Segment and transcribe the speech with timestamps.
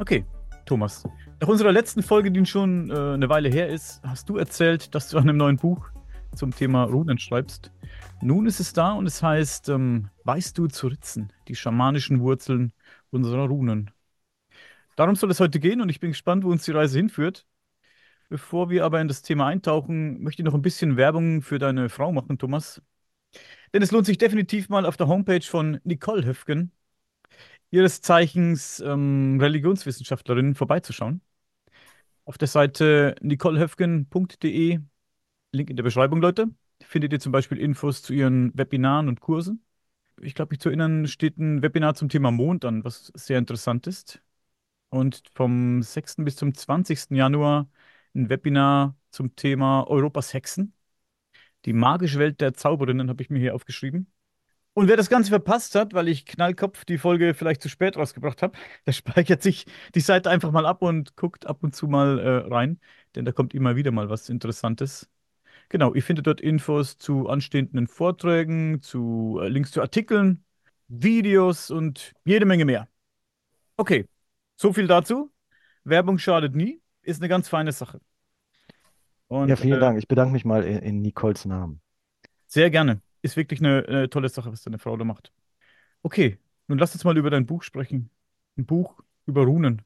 [0.00, 0.24] Okay,
[0.64, 1.04] Thomas.
[1.40, 5.08] Nach unserer letzten Folge, die schon äh, eine Weile her ist, hast du erzählt, dass
[5.08, 5.88] du an einem neuen Buch
[6.36, 7.72] zum Thema Runen schreibst.
[8.22, 12.72] Nun ist es da und es heißt, ähm, weißt du zu ritzen, die schamanischen Wurzeln
[13.10, 13.90] unserer Runen.
[14.94, 17.44] Darum soll es heute gehen und ich bin gespannt, wo uns die Reise hinführt.
[18.28, 21.88] Bevor wir aber in das Thema eintauchen, möchte ich noch ein bisschen Werbung für deine
[21.88, 22.80] Frau machen, Thomas.
[23.74, 26.70] Denn es lohnt sich definitiv mal auf der Homepage von Nicole Höfgen
[27.70, 31.20] ihres Zeichens ähm, Religionswissenschaftlerin vorbeizuschauen.
[32.24, 34.80] Auf der Seite nicolehöfgen.de,
[35.52, 36.48] Link in der Beschreibung, Leute,
[36.82, 39.64] findet ihr zum Beispiel Infos zu ihren Webinaren und Kursen.
[40.20, 43.86] Ich glaube, mich zu erinnern, steht ein Webinar zum Thema Mond an, was sehr interessant
[43.86, 44.22] ist.
[44.90, 46.16] Und vom 6.
[46.18, 47.10] bis zum 20.
[47.16, 47.68] Januar
[48.14, 50.74] ein Webinar zum Thema Europas Hexen.
[51.64, 54.12] Die magische Welt der Zauberinnen habe ich mir hier aufgeschrieben.
[54.78, 58.42] Und wer das Ganze verpasst hat, weil ich Knallkopf die Folge vielleicht zu spät rausgebracht
[58.42, 62.20] habe, der speichert sich die Seite einfach mal ab und guckt ab und zu mal
[62.20, 62.78] äh, rein,
[63.16, 65.08] denn da kommt immer wieder mal was Interessantes.
[65.68, 70.44] Genau, ihr findet dort Infos zu anstehenden Vorträgen, zu äh, Links zu Artikeln,
[70.86, 72.86] Videos und jede Menge mehr.
[73.78, 74.06] Okay,
[74.54, 75.32] so viel dazu.
[75.82, 78.00] Werbung schadet nie, ist eine ganz feine Sache.
[79.26, 79.98] Und, ja, vielen äh, Dank.
[79.98, 81.80] Ich bedanke mich mal in, in Nicoles Namen.
[82.46, 85.32] Sehr gerne ist wirklich eine, eine tolle Sache, was deine Frau da macht.
[86.02, 88.10] Okay, nun lass uns mal über dein Buch sprechen.
[88.56, 89.82] Ein Buch über Runen.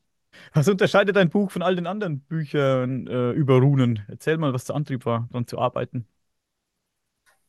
[0.55, 4.03] Was unterscheidet dein Buch von all den anderen Büchern äh, über Runen?
[4.08, 6.06] Erzähl mal, was der Antrieb war, daran zu arbeiten.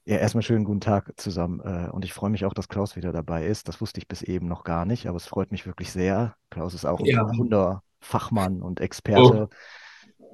[0.05, 1.61] Ja, erstmal schönen guten Tag zusammen.
[1.61, 3.69] Äh, und ich freue mich auch, dass Klaus wieder dabei ist.
[3.69, 6.35] Das wusste ich bis eben noch gar nicht, aber es freut mich wirklich sehr.
[6.49, 7.25] Klaus ist auch ja.
[7.25, 9.47] ein Wunderfachmann und Experte.
[9.49, 9.55] Oh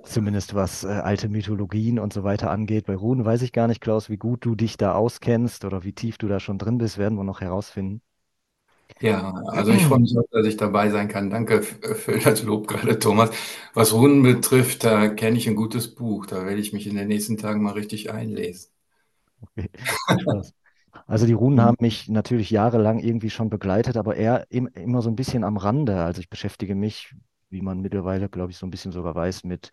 [0.03, 2.85] zumindest was äh, alte Mythologien und so weiter angeht.
[2.85, 5.93] Bei Runen weiß ich gar nicht, Klaus, wie gut du dich da auskennst oder wie
[5.93, 8.01] tief du da schon drin bist, werden wir noch herausfinden.
[9.01, 11.29] Ja, also ich freue mich dass ich dabei sein kann.
[11.29, 13.31] Danke für das Lob gerade, Thomas.
[13.73, 16.25] Was Runen betrifft, da kenne ich ein gutes Buch.
[16.25, 18.71] Da werde ich mich in den nächsten Tagen mal richtig einlesen.
[19.41, 19.69] Okay.
[21.07, 25.15] Also die Runen haben mich natürlich jahrelang irgendwie schon begleitet, aber eher immer so ein
[25.15, 26.03] bisschen am Rande.
[26.03, 27.15] Also ich beschäftige mich
[27.49, 29.71] wie man mittlerweile, glaube ich, so ein bisschen sogar weiß, mit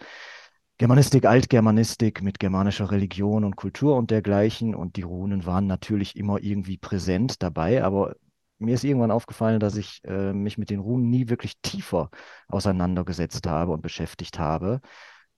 [0.79, 4.75] Germanistik, Altgermanistik, mit germanischer Religion und Kultur und dergleichen.
[4.75, 8.15] Und die Runen waren natürlich immer irgendwie präsent dabei, aber
[8.59, 12.11] mir ist irgendwann aufgefallen, dass ich äh, mich mit den Runen nie wirklich tiefer
[12.49, 14.81] auseinandergesetzt habe und beschäftigt habe.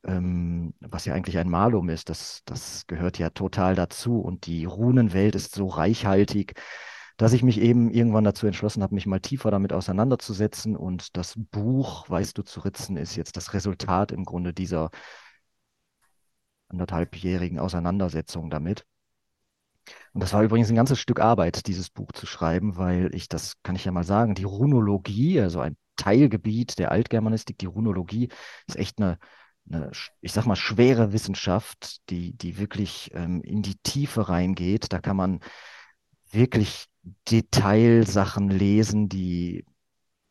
[0.04, 4.20] Ähm, was ja eigentlich ein Malum ist, das, das gehört ja total dazu.
[4.20, 6.54] Und die Runenwelt ist so reichhaltig,
[7.18, 10.76] dass ich mich eben irgendwann dazu entschlossen habe, mich mal tiefer damit auseinanderzusetzen.
[10.76, 14.90] Und das Buch, weißt du, zu ritzen, ist jetzt das Resultat im Grunde dieser
[16.68, 18.86] anderthalbjährigen Auseinandersetzung damit.
[20.12, 23.54] Und das war übrigens ein ganzes Stück Arbeit, dieses Buch zu schreiben, weil ich, das
[23.64, 28.28] kann ich ja mal sagen, die Runologie, also ein Teilgebiet der Altgermanistik, die Runologie,
[28.68, 29.18] ist echt eine,
[29.68, 29.90] eine
[30.20, 34.92] ich sag mal, schwere Wissenschaft, die, die wirklich ähm, in die Tiefe reingeht.
[34.92, 35.40] Da kann man
[36.30, 36.86] wirklich
[37.30, 39.64] Detailsachen lesen, die,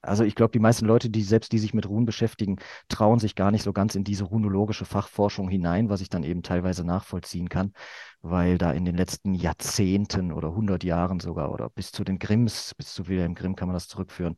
[0.01, 2.57] also ich glaube, die meisten Leute, die selbst die sich mit Runen beschäftigen,
[2.89, 6.43] trauen sich gar nicht so ganz in diese runologische Fachforschung hinein, was ich dann eben
[6.43, 7.73] teilweise nachvollziehen kann,
[8.21, 12.73] weil da in den letzten Jahrzehnten oder 100 Jahren sogar oder bis zu den Grimms,
[12.75, 14.37] bis zu Wilhelm Grimm kann man das zurückführen,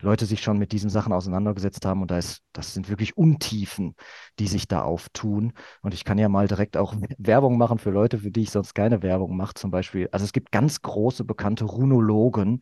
[0.00, 3.94] Leute sich schon mit diesen Sachen auseinandergesetzt haben und da ist, das sind wirklich Untiefen,
[4.38, 5.52] die sich da auftun.
[5.82, 8.74] Und ich kann ja mal direkt auch Werbung machen für Leute, für die ich sonst
[8.74, 9.54] keine Werbung mache.
[9.54, 12.60] Zum Beispiel, also es gibt ganz große bekannte Runologen,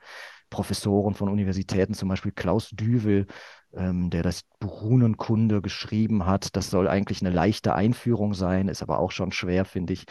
[0.51, 3.27] Professoren von Universitäten, zum Beispiel Klaus Düvel,
[3.75, 6.55] ähm, der das Runenkunde geschrieben hat.
[6.57, 10.05] Das soll eigentlich eine leichte Einführung sein, ist aber auch schon schwer, finde ich.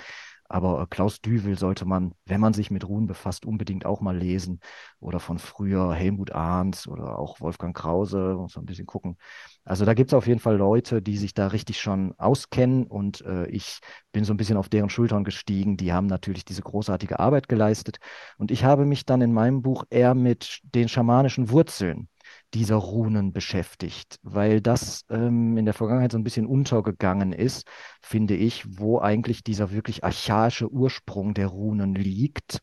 [0.53, 4.16] Aber äh, Klaus Düvel sollte man, wenn man sich mit Ruhen befasst, unbedingt auch mal
[4.16, 4.59] lesen.
[5.00, 9.17] Oder von früher Helmut Arndt oder auch Wolfgang Krause, muss man ein bisschen gucken.
[9.66, 13.22] Also da gibt es auf jeden Fall Leute, die sich da richtig schon auskennen und
[13.22, 13.79] äh, ich
[14.11, 15.76] bin so ein bisschen auf deren Schultern gestiegen.
[15.76, 17.97] Die haben natürlich diese großartige Arbeit geleistet.
[18.38, 22.09] Und ich habe mich dann in meinem Buch eher mit den schamanischen Wurzeln
[22.53, 27.67] dieser Runen beschäftigt, weil das ähm, in der Vergangenheit so ein bisschen untergegangen ist,
[28.02, 32.59] finde ich, wo eigentlich dieser wirklich archaische Ursprung der Runen liegt,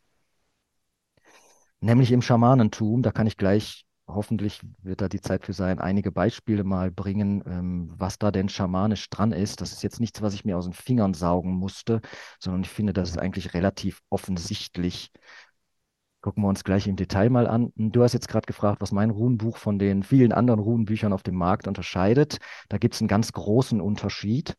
[1.79, 3.01] nämlich im Schamanentum.
[3.01, 7.43] Da kann ich gleich, hoffentlich wird da die Zeit für sein, einige Beispiele mal bringen,
[7.45, 9.61] ähm, was da denn schamanisch dran ist.
[9.61, 12.01] Das ist jetzt nichts, was ich mir aus den Fingern saugen musste,
[12.39, 15.11] sondern ich finde, das ist eigentlich relativ offensichtlich
[16.21, 17.73] Gucken wir uns gleich im Detail mal an.
[17.75, 21.35] Du hast jetzt gerade gefragt, was mein Runenbuch von den vielen anderen Runenbüchern auf dem
[21.35, 22.37] Markt unterscheidet.
[22.69, 24.55] Da gibt es einen ganz großen Unterschied.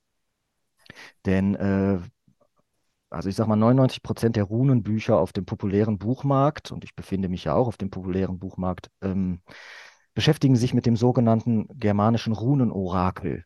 [1.24, 2.00] Denn, äh,
[3.10, 7.28] also ich sag mal, 99 Prozent der Runenbücher auf dem populären Buchmarkt, und ich befinde
[7.28, 9.40] mich ja auch auf dem populären Buchmarkt, ähm,
[10.14, 13.44] beschäftigen sich mit dem sogenannten germanischen Runenorakel.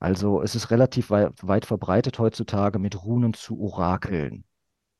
[0.00, 4.44] Also es ist relativ weit, weit verbreitet heutzutage, mit Runen zu orakeln.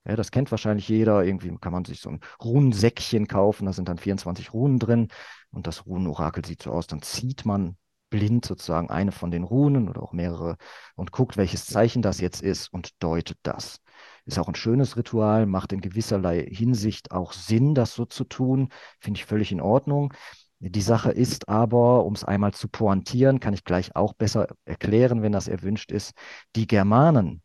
[0.06, 1.24] Ja, das kennt wahrscheinlich jeder.
[1.24, 5.08] Irgendwie kann man sich so ein Runensäckchen kaufen, da sind dann 24 Runen drin
[5.50, 6.86] und das Runenorakel sieht so aus.
[6.86, 7.76] Dann zieht man
[8.10, 10.56] blind sozusagen eine von den Runen oder auch mehrere
[10.94, 13.80] und guckt, welches Zeichen das jetzt ist und deutet das.
[14.26, 18.68] Ist auch ein schönes Ritual, macht in gewisserlei Hinsicht auch Sinn, das so zu tun.
[19.00, 20.12] Finde ich völlig in Ordnung.
[20.60, 25.22] Die Sache ist aber, um es einmal zu pointieren, kann ich gleich auch besser erklären,
[25.22, 26.12] wenn das erwünscht ist,
[26.56, 27.42] die Germanen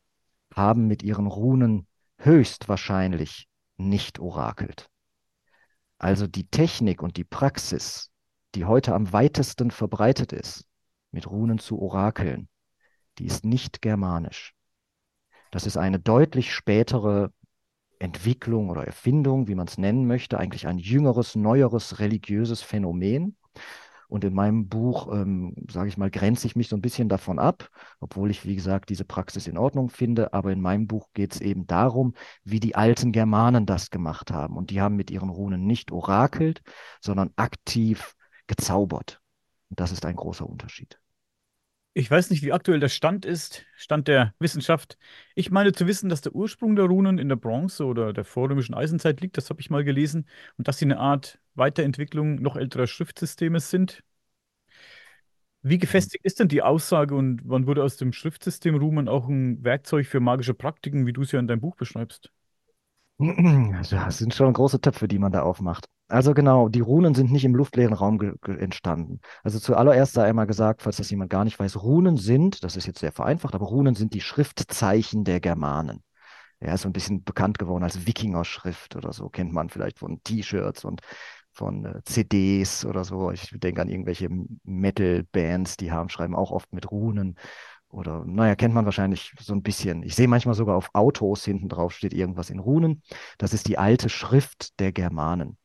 [0.56, 1.88] haben mit ihren Runen
[2.19, 4.89] höchstwahrscheinlich nicht orakelt.
[5.98, 8.12] Also die Technik und die Praxis,
[8.56, 10.66] die heute am weitesten verbreitet ist,
[11.12, 12.48] mit Runen zu orakeln,
[13.18, 14.54] die ist nicht germanisch.
[15.51, 17.31] Das ist eine deutlich spätere
[18.00, 23.36] Entwicklung oder Erfindung, wie man es nennen möchte, eigentlich ein jüngeres, neueres religiöses Phänomen.
[24.09, 27.39] Und in meinem Buch, ähm, sage ich mal, grenze ich mich so ein bisschen davon
[27.39, 27.69] ab,
[28.00, 30.33] obwohl ich, wie gesagt, diese Praxis in Ordnung finde.
[30.33, 34.57] Aber in meinem Buch geht es eben darum, wie die alten Germanen das gemacht haben.
[34.57, 36.61] Und die haben mit ihren Runen nicht orakelt,
[37.00, 38.15] sondern aktiv
[38.47, 39.21] gezaubert.
[39.69, 41.00] Und das ist ein großer Unterschied.
[41.94, 44.97] Ich weiß nicht, wie aktuell der Stand ist, Stand der Wissenschaft.
[45.36, 48.74] Ich meine zu wissen, dass der Ursprung der Runen in der Bronze oder der vorrömischen
[48.75, 49.38] Eisenzeit liegt.
[49.38, 50.27] Das habe ich mal gelesen.
[50.57, 54.03] Und dass sie eine Art Weiterentwicklung noch älterer Schriftsysteme sind.
[55.62, 55.80] Wie mhm.
[55.80, 60.06] gefestigt ist denn die Aussage und wann wurde aus dem Schriftsystem Runen auch ein Werkzeug
[60.06, 62.31] für magische Praktiken, wie du es ja in deinem Buch beschreibst?
[63.77, 65.88] Also, das sind schon große Töpfe, die man da aufmacht.
[66.07, 69.19] Also genau, die Runen sind nicht im luftleeren Raum entstanden.
[69.44, 72.88] Also zuallererst sei einmal gesagt, falls das jemand gar nicht weiß, Runen sind, das ist
[72.88, 76.01] jetzt sehr vereinfacht, aber Runen sind die Schriftzeichen der Germanen.
[76.62, 80.24] Ja, ist so ein bisschen bekannt geworden als Wikinger-Schrift oder so, kennt man vielleicht von
[80.24, 81.01] T-Shirts und
[81.51, 83.31] von äh, CDs oder so.
[83.31, 84.30] Ich denke an irgendwelche
[84.63, 87.38] Metal-Bands, die haben, schreiben auch oft mit Runen.
[87.91, 90.03] Oder, naja, kennt man wahrscheinlich so ein bisschen.
[90.03, 93.01] Ich sehe manchmal sogar auf Autos hinten drauf steht irgendwas in Runen.
[93.38, 95.57] Das ist die alte Schrift der Germanen.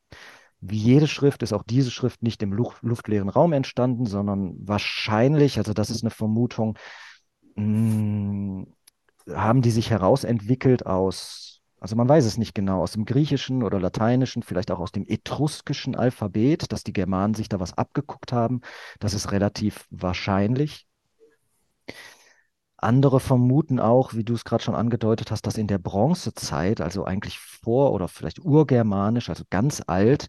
[0.61, 5.59] Wie jede Schrift ist auch diese Schrift nicht im Luft luftleeren Raum entstanden, sondern wahrscheinlich,
[5.59, 6.79] also das ist eine Vermutung,
[7.57, 8.75] mh, hm,
[9.29, 13.79] haben die sich herausentwickelt aus, also man weiß es nicht genau, aus dem griechischen oder
[13.79, 18.63] lateinischen, vielleicht auch aus dem etruskischen Alphabet, dass die Germanen sich da was abgeguckt haben.
[19.01, 20.87] Das ist relativ wahrscheinlich.
[22.85, 27.05] Andere vermuten auch, wie du es gerade schon angedeutet hast, dass in der Bronzezeit, also
[27.05, 30.29] eigentlich vor oder vielleicht urgermanisch, also ganz alt,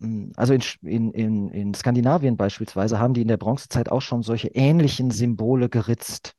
[0.00, 4.22] hm, also in, in, in, in Skandinavien beispielsweise haben die in der Bronzezeit auch schon
[4.22, 6.34] solche ähnlichen Symbole geritzt.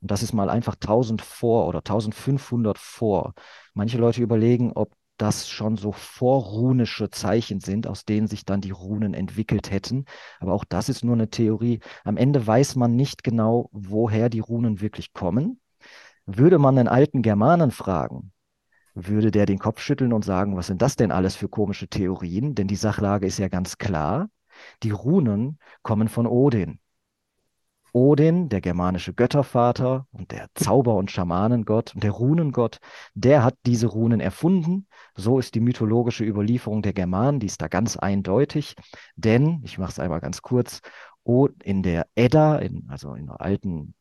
[0.00, 3.34] Und das ist mal einfach 1000 vor oder 1500 vor.
[3.74, 8.70] Manche Leute überlegen, ob das schon so vorrunische Zeichen sind, aus denen sich dann die
[8.72, 10.04] Runen entwickelt hätten.
[10.40, 11.80] Aber auch das ist nur eine Theorie.
[12.04, 15.60] Am Ende weiß man nicht genau, woher die Runen wirklich kommen.
[16.26, 18.32] Würde man einen alten Germanen fragen,
[18.94, 22.54] würde der den Kopf schütteln und sagen, was sind das denn alles für komische Theorien?
[22.54, 24.28] Denn die Sachlage ist ja ganz klar.
[24.82, 26.78] Die Runen kommen von Odin.
[27.94, 32.78] Odin, der germanische Göttervater und der Zauber- und Schamanengott und der Runengott,
[33.14, 34.88] der hat diese Runen erfunden.
[35.14, 38.74] So ist die mythologische Überlieferung der Germanen, die ist da ganz eindeutig.
[39.14, 40.80] Denn, ich mache es einmal ganz kurz,
[41.62, 43.94] in der Edda, in, also in der alten,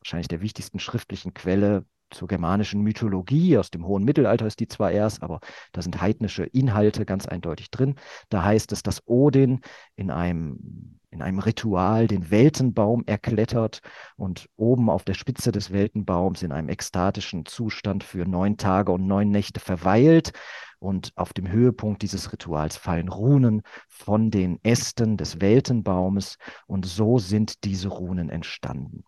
[0.00, 4.90] wahrscheinlich der wichtigsten schriftlichen Quelle zur germanischen Mythologie, aus dem hohen Mittelalter ist die zwar
[4.90, 5.38] erst, aber
[5.72, 7.94] da sind heidnische Inhalte ganz eindeutig drin.
[8.28, 9.60] Da heißt es, dass Odin
[9.96, 13.80] in einem in einem Ritual den Weltenbaum erklettert
[14.16, 19.06] und oben auf der Spitze des Weltenbaums in einem ekstatischen Zustand für neun Tage und
[19.06, 20.32] neun Nächte verweilt.
[20.80, 27.18] Und auf dem Höhepunkt dieses Rituals fallen Runen von den Ästen des Weltenbaumes und so
[27.18, 29.04] sind diese Runen entstanden.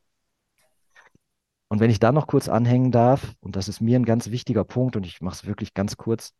[1.68, 4.64] Und wenn ich da noch kurz anhängen darf, und das ist mir ein ganz wichtiger
[4.64, 6.32] Punkt und ich mache es wirklich ganz kurz,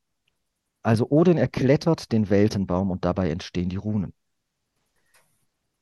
[0.84, 4.14] also Odin erklettert den Weltenbaum und dabei entstehen die Runen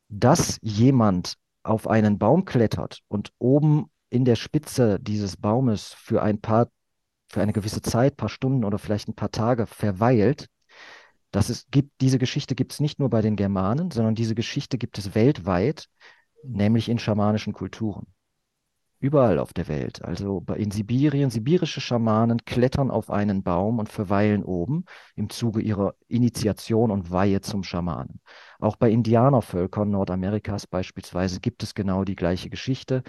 [0.09, 6.39] dass jemand auf einen Baum klettert und oben in der Spitze dieses Baumes für ein
[6.39, 6.69] paar,
[7.29, 10.47] für eine gewisse Zeit, paar Stunden oder vielleicht ein paar Tage verweilt,
[11.31, 14.77] das ist, gibt, diese Geschichte gibt es nicht nur bei den Germanen, sondern diese Geschichte
[14.77, 15.87] gibt es weltweit,
[16.43, 18.07] nämlich in schamanischen Kulturen.
[19.05, 20.03] Überall auf der Welt.
[20.03, 24.85] Also in Sibirien, sibirische Schamanen klettern auf einen Baum und verweilen oben
[25.15, 28.19] im Zuge ihrer Initiation und Weihe zum Schamanen.
[28.59, 33.03] Auch bei Indianervölkern Nordamerikas beispielsweise gibt es genau die gleiche Geschichte.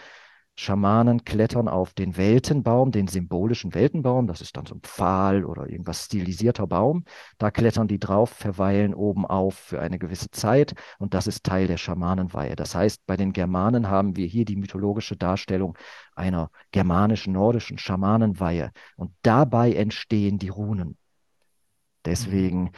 [0.58, 4.26] Schamanen klettern auf den Weltenbaum, den symbolischen Weltenbaum.
[4.26, 7.04] Das ist dann so ein Pfahl oder irgendwas stilisierter Baum.
[7.38, 11.66] Da klettern die drauf, verweilen oben auf für eine gewisse Zeit und das ist Teil
[11.66, 12.56] der Schamanenweihe.
[12.56, 15.76] Das heißt, bei den Germanen haben wir hier die mythologische Darstellung
[16.14, 20.96] einer germanisch-nordischen Schamanenweihe und dabei entstehen die Runen.
[22.06, 22.72] Deswegen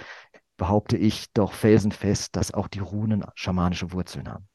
[0.56, 4.48] behaupte ich doch felsenfest, dass auch die Runen schamanische Wurzeln haben.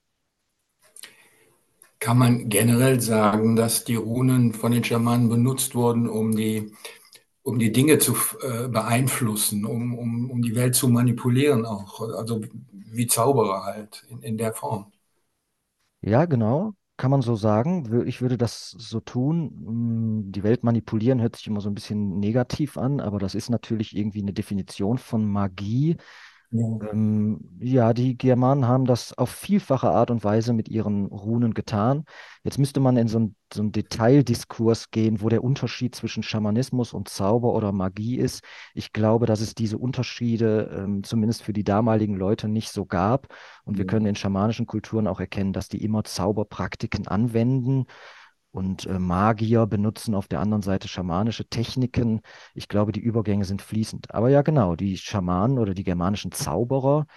[2.03, 6.73] Kann man generell sagen, dass die Runen von den Schamanen benutzt wurden, um die,
[7.43, 12.01] um die Dinge zu äh, beeinflussen, um, um, um die Welt zu manipulieren auch?
[12.17, 12.41] Also
[12.71, 14.91] wie Zauberer halt in, in der Form.
[16.01, 18.05] Ja, genau, kann man so sagen.
[18.07, 19.51] Ich würde das so tun.
[20.25, 23.49] Hm, die Welt manipulieren hört sich immer so ein bisschen negativ an, aber das ist
[23.49, 25.95] natürlich irgendwie eine Definition von Magie,
[26.53, 26.91] ja.
[26.91, 32.05] Ähm, ja, die Germanen haben das auf vielfache Art und Weise mit ihren Runen getan.
[32.43, 37.09] Jetzt müsste man in so einen, so Detaildiskurs gehen, wo der Unterschied zwischen Schamanismus und
[37.09, 38.43] Zauber oder Magie ist.
[38.75, 43.33] Ich glaube, dass es diese Unterschiede ähm, zumindest für die damaligen Leute nicht so gab.
[43.65, 43.79] Und ja.
[43.79, 47.87] wir können in schamanischen Kulturen auch erkennen, dass die immer Zauberpraktiken anwenden
[48.53, 52.21] und äh, Magier benutzen auf der anderen Seite schamanische Techniken.
[52.53, 54.13] Ich glaube, die Übergänge sind fließend.
[54.13, 57.07] Aber ja, genau, die Schamanen oder die germanischen Zauberer,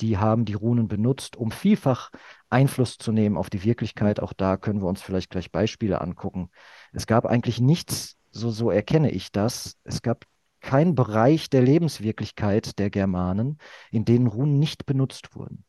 [0.00, 2.10] die haben die Runen benutzt, um vielfach
[2.48, 4.20] Einfluss zu nehmen auf die Wirklichkeit.
[4.20, 6.48] Auch da können wir uns vielleicht gleich Beispiele angucken.
[6.92, 9.76] Es gab eigentlich nichts, so, so erkenne ich das.
[9.84, 10.24] Es gab
[10.60, 13.58] keinen Bereich der Lebenswirklichkeit der Germanen,
[13.90, 15.65] in denen Runen nicht benutzt wurden.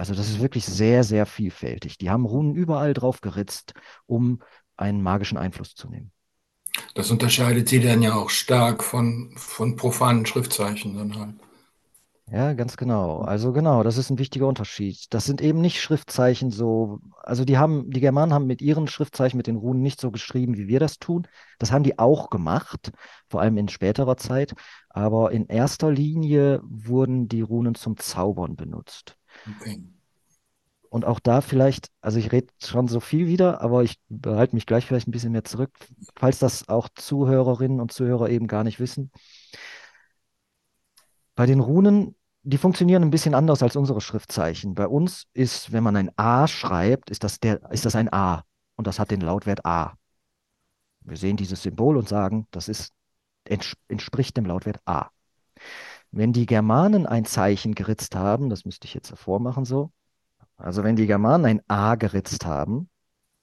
[0.00, 1.98] Also das ist wirklich sehr, sehr vielfältig.
[1.98, 3.74] Die haben Runen überall drauf geritzt,
[4.06, 4.40] um
[4.78, 6.10] einen magischen Einfluss zu nehmen.
[6.94, 11.34] Das unterscheidet sie dann ja auch stark von, von profanen Schriftzeichen dann halt.
[12.32, 13.20] Ja, ganz genau.
[13.20, 15.04] Also genau, das ist ein wichtiger Unterschied.
[15.10, 19.36] Das sind eben nicht Schriftzeichen so, also die haben, die Germanen haben mit ihren Schriftzeichen,
[19.36, 21.28] mit den Runen nicht so geschrieben, wie wir das tun.
[21.58, 22.90] Das haben die auch gemacht,
[23.28, 24.54] vor allem in späterer Zeit.
[24.88, 29.19] Aber in erster Linie wurden die Runen zum Zaubern benutzt.
[29.56, 29.82] Okay.
[30.90, 34.66] Und auch da vielleicht, also ich rede schon so viel wieder, aber ich behalte mich
[34.66, 35.70] gleich vielleicht ein bisschen mehr zurück,
[36.16, 39.12] falls das auch Zuhörerinnen und Zuhörer eben gar nicht wissen.
[41.36, 44.74] Bei den Runen, die funktionieren ein bisschen anders als unsere Schriftzeichen.
[44.74, 48.44] Bei uns ist, wenn man ein A schreibt, ist das, der, ist das ein A
[48.74, 49.94] und das hat den Lautwert A.
[51.02, 52.92] Wir sehen dieses Symbol und sagen, das ist,
[53.88, 55.10] entspricht dem Lautwert A.
[56.12, 59.92] Wenn die Germanen ein Zeichen geritzt haben, das müsste ich jetzt hervormachen so,
[60.56, 62.90] also wenn die Germanen ein A geritzt haben,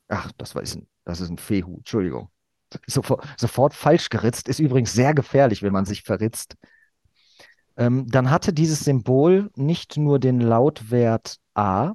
[0.07, 2.29] ach, das, war, ist ein, das ist ein Fehu, Entschuldigung.
[2.86, 6.55] Sofort, sofort falsch geritzt, ist übrigens sehr gefährlich, wenn man sich verritzt.
[7.77, 11.93] Ähm, dann hatte dieses Symbol nicht nur den Lautwert A,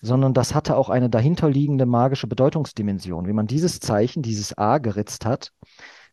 [0.00, 3.26] sondern das hatte auch eine dahinterliegende magische Bedeutungsdimension.
[3.26, 5.52] Wenn man dieses Zeichen, dieses A geritzt hat,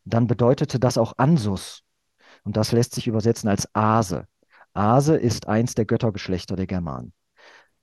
[0.04, 1.85] dann bedeutete das auch Ansus.
[2.46, 4.28] Und das lässt sich übersetzen als Ase.
[4.74, 7.12] Ase ist eins der Göttergeschlechter der Germanen.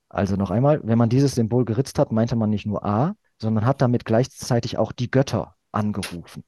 [0.09, 3.65] Also noch einmal, wenn man dieses Symbol geritzt hat, meinte man nicht nur A, sondern
[3.65, 6.43] hat damit gleichzeitig auch die Götter angerufen.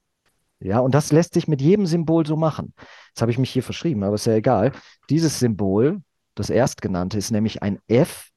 [0.59, 2.73] Ja, und das lässt sich mit jedem Symbol so machen.
[3.09, 4.71] Jetzt habe ich mich hier verschrieben, aber ist ja egal.
[5.09, 6.01] Dieses Symbol,
[6.35, 8.29] das erstgenannte, ist nämlich ein F,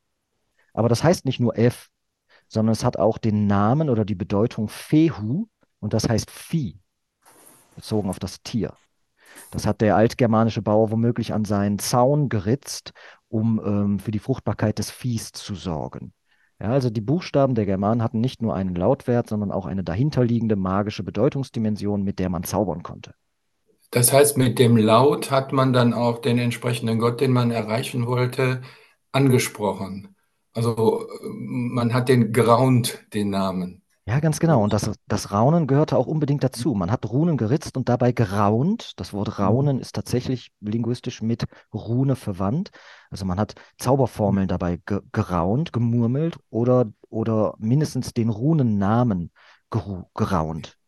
[0.72, 1.88] aber das heißt nicht nur F,
[2.48, 5.46] sondern es hat auch den Namen oder die Bedeutung Fehu
[5.78, 6.80] und das heißt Vieh,
[7.76, 8.74] bezogen auf das Tier.
[9.50, 12.92] Das hat der altgermanische Bauer womöglich an seinen Zaun geritzt
[13.28, 16.12] um ähm, für die Fruchtbarkeit des Viehs zu sorgen.
[16.60, 20.56] Ja, also die Buchstaben der Germanen hatten nicht nur einen Lautwert, sondern auch eine dahinterliegende
[20.56, 23.14] magische Bedeutungsdimension, mit der man zaubern konnte.
[23.90, 28.06] Das heißt, mit dem Laut hat man dann auch den entsprechenden Gott, den man erreichen
[28.06, 28.60] wollte,
[29.12, 30.16] angesprochen.
[30.52, 33.82] Also man hat den geraunt, den Namen.
[34.08, 34.62] Ja, ganz genau.
[34.64, 36.72] Und das, das Raunen gehörte auch unbedingt dazu.
[36.72, 38.92] Man hat Runen geritzt und dabei geraunt.
[38.96, 39.44] Das Wort mhm.
[39.44, 42.70] Raunen ist tatsächlich linguistisch mit Rune verwandt.
[43.10, 44.48] Also man hat Zauberformeln mhm.
[44.48, 49.30] dabei ge geraunt, gemurmelt oder, oder mindestens den Runennamen
[49.68, 50.78] geraunt.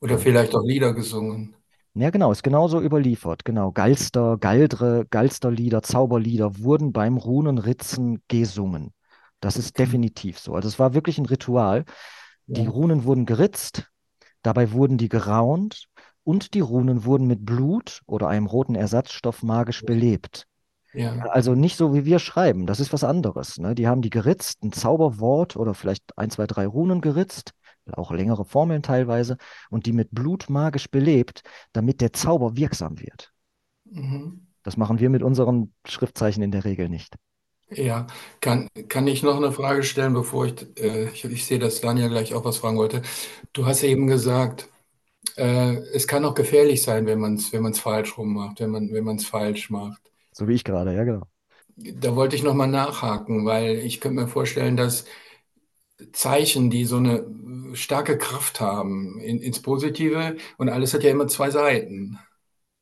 [0.00, 1.54] Oder vielleicht auch Lieder gesungen.
[1.92, 3.44] Ja, genau, ist genauso überliefert.
[3.44, 8.94] Genau, Galster, Galdre, Galsterlieder, Zauberlieder wurden beim Runenritzen gesungen.
[9.40, 10.54] Das ist definitiv so.
[10.54, 11.84] Also es war wirklich ein Ritual.
[12.48, 13.90] Die Runen wurden geritzt,
[14.42, 15.88] dabei wurden die geraunt
[16.24, 20.46] und die Runen wurden mit Blut oder einem roten Ersatzstoff magisch belebt.
[20.94, 21.18] Ja.
[21.26, 23.58] Also nicht so, wie wir schreiben, das ist was anderes.
[23.58, 23.74] Ne?
[23.74, 27.52] Die haben die geritzt, ein Zauberwort oder vielleicht ein, zwei, drei Runen geritzt,
[27.92, 29.36] auch längere Formeln teilweise,
[29.68, 33.32] und die mit Blut magisch belebt, damit der Zauber wirksam wird.
[33.84, 34.46] Mhm.
[34.62, 37.14] Das machen wir mit unseren Schriftzeichen in der Regel nicht.
[37.70, 38.06] Ja,
[38.40, 42.08] kann, kann ich noch eine Frage stellen, bevor ich, äh, ich, ich sehe, dass Daniel
[42.08, 43.02] gleich auch was fragen wollte.
[43.52, 44.68] Du hast eben gesagt,
[45.36, 48.60] äh, es kann auch gefährlich sein, wenn man es wenn man es falsch rum macht,
[48.60, 50.02] wenn man wenn man es falsch macht.
[50.32, 51.28] So wie ich gerade, ja, genau.
[51.76, 55.04] Da wollte ich noch mal nachhaken, weil ich könnte mir vorstellen, dass
[56.12, 57.24] Zeichen, die so eine
[57.74, 62.18] starke Kraft haben in, ins Positive und alles hat ja immer zwei Seiten.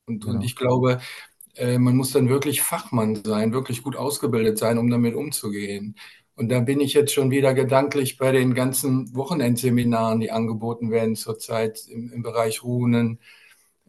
[0.06, 0.44] Und, und Genau.
[0.44, 1.00] ich glaube,
[1.56, 5.96] äh, man muss dann wirklich Fachmann sein, wirklich gut ausgebildet sein, um damit umzugehen.
[6.36, 11.16] Und da bin ich jetzt schon wieder gedanklich bei den ganzen Wochenendseminaren, die angeboten werden
[11.16, 13.20] zurzeit im, im Bereich Runen.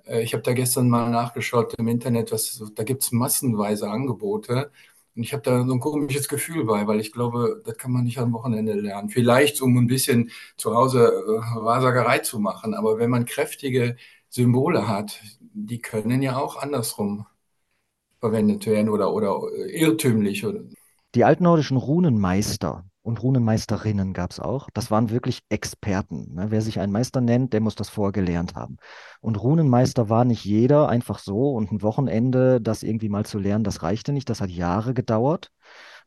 [0.05, 4.71] Äh, ich habe da gestern mal nachgeschaut im Internet, was, da gibt es massenweise Angebote.
[5.15, 8.03] Und ich habe da so ein komisches Gefühl bei, weil ich glaube, das kann man
[8.05, 9.09] nicht am Wochenende lernen.
[9.09, 12.73] Vielleicht, um ein bisschen zu Hause äh, Wahrsagerei zu machen.
[12.75, 13.97] Aber wenn man kräftige
[14.29, 15.19] Symbole hat,
[15.53, 17.25] die können ja auch andersrum
[18.19, 20.45] verwendet werden oder, oder irrtümlich.
[20.45, 20.61] Oder,
[21.15, 24.69] Die altnordischen Runenmeister und Runenmeisterinnen gab es auch.
[24.73, 26.33] Das waren wirklich Experten.
[26.35, 26.47] Ne?
[26.49, 28.77] Wer sich einen Meister nennt, der muss das vorher gelernt haben.
[29.21, 33.63] Und Runenmeister war nicht jeder einfach so und ein Wochenende, das irgendwie mal zu lernen,
[33.63, 34.29] das reichte nicht.
[34.29, 35.51] Das hat Jahre gedauert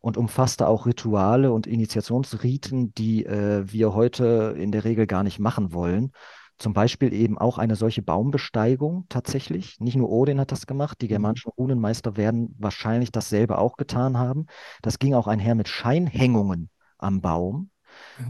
[0.01, 5.39] und umfasste auch Rituale und Initiationsriten, die äh, wir heute in der Regel gar nicht
[5.39, 6.13] machen wollen.
[6.61, 9.81] Zum Beispiel eben auch eine solche Baumbesteigung tatsächlich.
[9.81, 14.45] Nicht nur Odin hat das gemacht, die germanischen Runenmeister werden wahrscheinlich dasselbe auch getan haben.
[14.83, 17.71] Das ging auch einher mit Scheinhängungen am Baum.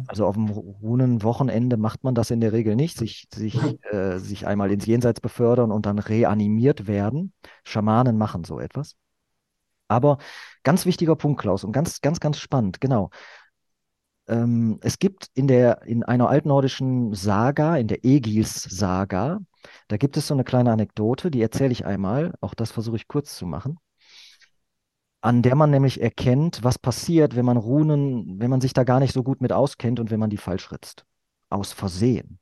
[0.07, 3.59] Also auf dem Runenwochenende macht man das in der Regel nicht, sich, sich,
[3.93, 7.33] äh, sich einmal ins Jenseits befördern und dann reanimiert werden.
[7.65, 8.95] Schamanen machen so etwas.
[9.89, 10.19] Aber
[10.63, 13.11] ganz wichtiger Punkt, Klaus, und ganz, ganz, ganz spannend, genau.
[14.31, 19.41] Ähm, es gibt in der, in einer altnordischen Saga, in der Egils-Saga,
[19.89, 23.09] da gibt es so eine kleine Anekdote, die erzähle ich einmal, auch das versuche ich
[23.09, 23.79] kurz zu machen,
[25.21, 29.01] an der man nämlich erkennt, was passiert, wenn man Runen, wenn man sich da gar
[29.01, 31.05] nicht so gut mit auskennt und wenn man die falsch ritzt.
[31.51, 32.39] Aus Versehen.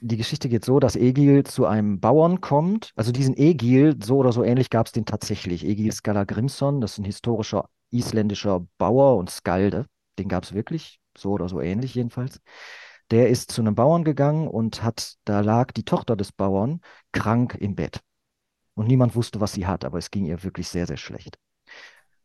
[0.00, 2.92] Die Geschichte geht so, dass Egil zu einem Bauern kommt.
[2.94, 5.64] Also diesen Egil, so oder so ähnlich gab es den tatsächlich.
[5.64, 9.86] Egil Skallagrimsson, das ist ein historischer isländischer Bauer und Skalde.
[10.18, 12.40] Den gab es wirklich, so oder so ähnlich jedenfalls.
[13.10, 16.80] Der ist zu einem Bauern gegangen und hat, da lag die Tochter des Bauern
[17.12, 18.00] krank im Bett.
[18.74, 21.38] Und niemand wusste, was sie hat, aber es ging ihr wirklich sehr, sehr schlecht.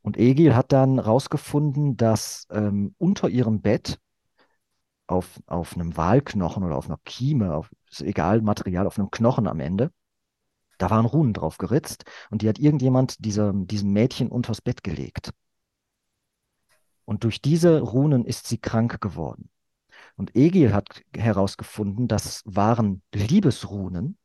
[0.02, 4.00] Und Egil hat dann rausgefunden, dass ähm, unter ihrem Bett
[5.08, 9.48] auf, auf einem Walknochen oder auf einer Kieme, auf, ist egal, Material, auf einem Knochen
[9.48, 9.92] am Ende,
[10.78, 15.32] da waren Runen drauf geritzt und die hat irgendjemand dieser, diesem Mädchen unters Bett gelegt.
[17.10, 19.50] Und durch diese Runen ist sie krank geworden.
[20.16, 24.16] Und Egil hat herausgefunden, das waren Liebesrunen,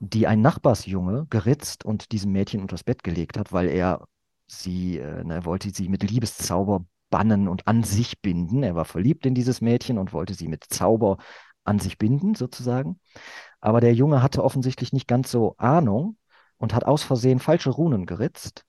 [0.00, 4.08] die ein Nachbarsjunge geritzt und diesem Mädchen unters Bett gelegt hat, weil er
[4.48, 8.64] sie, äh, er wollte sie mit Liebeszauber bannen und an sich binden.
[8.64, 11.18] Er war verliebt in dieses Mädchen und wollte sie mit Zauber
[11.62, 12.98] an sich binden, sozusagen.
[13.60, 16.16] Aber der Junge hatte offensichtlich nicht ganz so Ahnung
[16.56, 18.64] und hat aus Versehen falsche Runen geritzt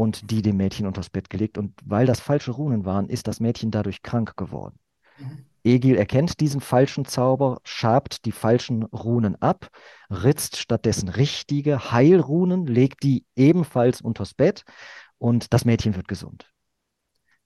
[0.00, 1.58] und die dem Mädchen unters Bett gelegt.
[1.58, 4.78] Und weil das falsche Runen waren, ist das Mädchen dadurch krank geworden.
[5.18, 5.44] Mhm.
[5.62, 9.68] Egil erkennt diesen falschen Zauber, schabt die falschen Runen ab,
[10.08, 14.64] ritzt stattdessen richtige Heilrunen, legt die ebenfalls unters Bett
[15.18, 16.50] und das Mädchen wird gesund.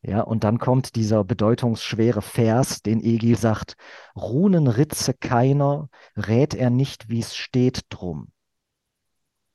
[0.02, 3.74] Ja, und dann kommt dieser bedeutungsschwere Vers, den Egil sagt,
[4.14, 8.28] Runen ritze keiner, rät er nicht, wie es steht drum.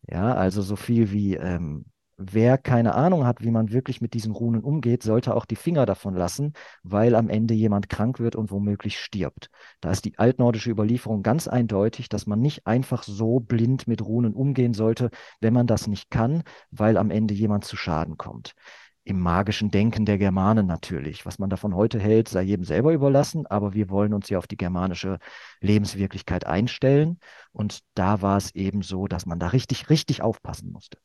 [0.06, 1.86] Ja, also so viel wie, ähm,
[2.20, 5.86] wer keine Ahnung hat, wie man wirklich mit diesen Runen umgeht, sollte auch die Finger
[5.86, 6.54] davon lassen,
[6.84, 9.50] weil am Ende jemand krank wird und womöglich stirbt.
[9.80, 14.34] Da ist die altnordische Überlieferung ganz eindeutig, dass man nicht einfach so blind mit Runen
[14.34, 18.54] umgehen sollte, wenn man das nicht kann, weil am Ende jemand zu Schaden kommt
[19.06, 21.26] im magischen Denken der Germanen natürlich.
[21.26, 24.46] Was man davon heute hält, sei jedem selber überlassen, aber wir wollen uns ja auf
[24.46, 25.18] die germanische
[25.62, 27.20] Lebenswirklichkeit einstellen.
[27.52, 31.00] Und da war es eben so, dass man da richtig, richtig aufpassen musste.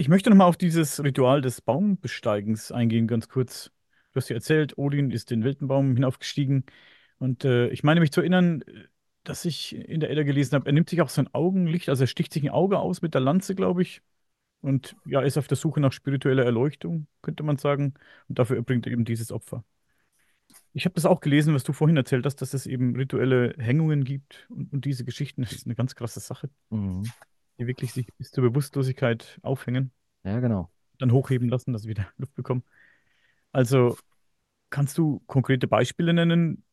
[0.00, 3.70] Ich möchte nochmal auf dieses Ritual des Baumbesteigens eingehen, ganz kurz.
[4.12, 6.64] Du hast ja erzählt, Odin ist den Weltenbaum hinaufgestiegen.
[7.18, 8.64] Und äh, ich meine mich zu erinnern,
[9.24, 12.06] dass ich in der Edda gelesen habe, er nimmt sich auch sein Augenlicht, also er
[12.06, 14.00] sticht sich ein Auge aus mit der Lanze, glaube ich.
[14.62, 17.92] Und ja, ist auf der Suche nach spiritueller Erleuchtung, könnte man sagen.
[18.26, 19.64] Und dafür erbringt er eben dieses Opfer.
[20.72, 24.04] Ich habe das auch gelesen, was du vorhin erzählt hast, dass es eben rituelle Hängungen
[24.04, 25.42] gibt und, und diese Geschichten.
[25.42, 27.02] Das ist eine ganz krasse Sache, Mhm.
[27.60, 29.92] Die wirklich sich bis zur Bewusstlosigkeit aufhängen,
[30.24, 30.70] Ja, genau.
[30.98, 32.64] dann hochheben lassen, dass sie wieder Luft bekommen.
[33.52, 33.98] Also
[34.70, 36.64] kannst du konkrete Beispiele nennen,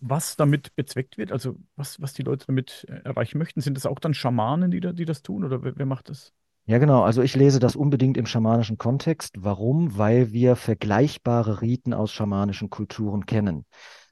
[0.00, 1.32] was damit bezweckt wird?
[1.32, 3.60] Also was, was die Leute damit äh, erreichen möchten?
[3.60, 6.32] Sind das auch dann Schamanen, die, da, die das tun oder wer, wer macht das?
[6.66, 7.02] Ja, genau.
[7.02, 9.34] Also ich lese das unbedingt im schamanischen Kontext.
[9.38, 9.96] Warum?
[9.96, 13.64] Weil wir vergleichbare Riten aus schamanischen Kulturen kennen.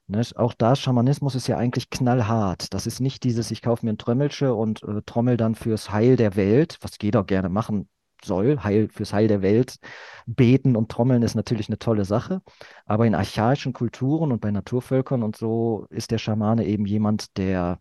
[0.07, 0.21] Ne?
[0.35, 2.73] Auch da, Schamanismus ist ja eigentlich knallhart.
[2.73, 6.15] Das ist nicht dieses, ich kaufe mir ein Trömmelsche und äh, trommel dann fürs Heil
[6.15, 7.89] der Welt, was jeder gerne machen
[8.23, 8.63] soll.
[8.63, 9.77] Heil, fürs Heil der Welt
[10.25, 12.41] beten und trommeln ist natürlich eine tolle Sache.
[12.85, 17.79] Aber in archaischen Kulturen und bei Naturvölkern und so ist der Schamane eben jemand, der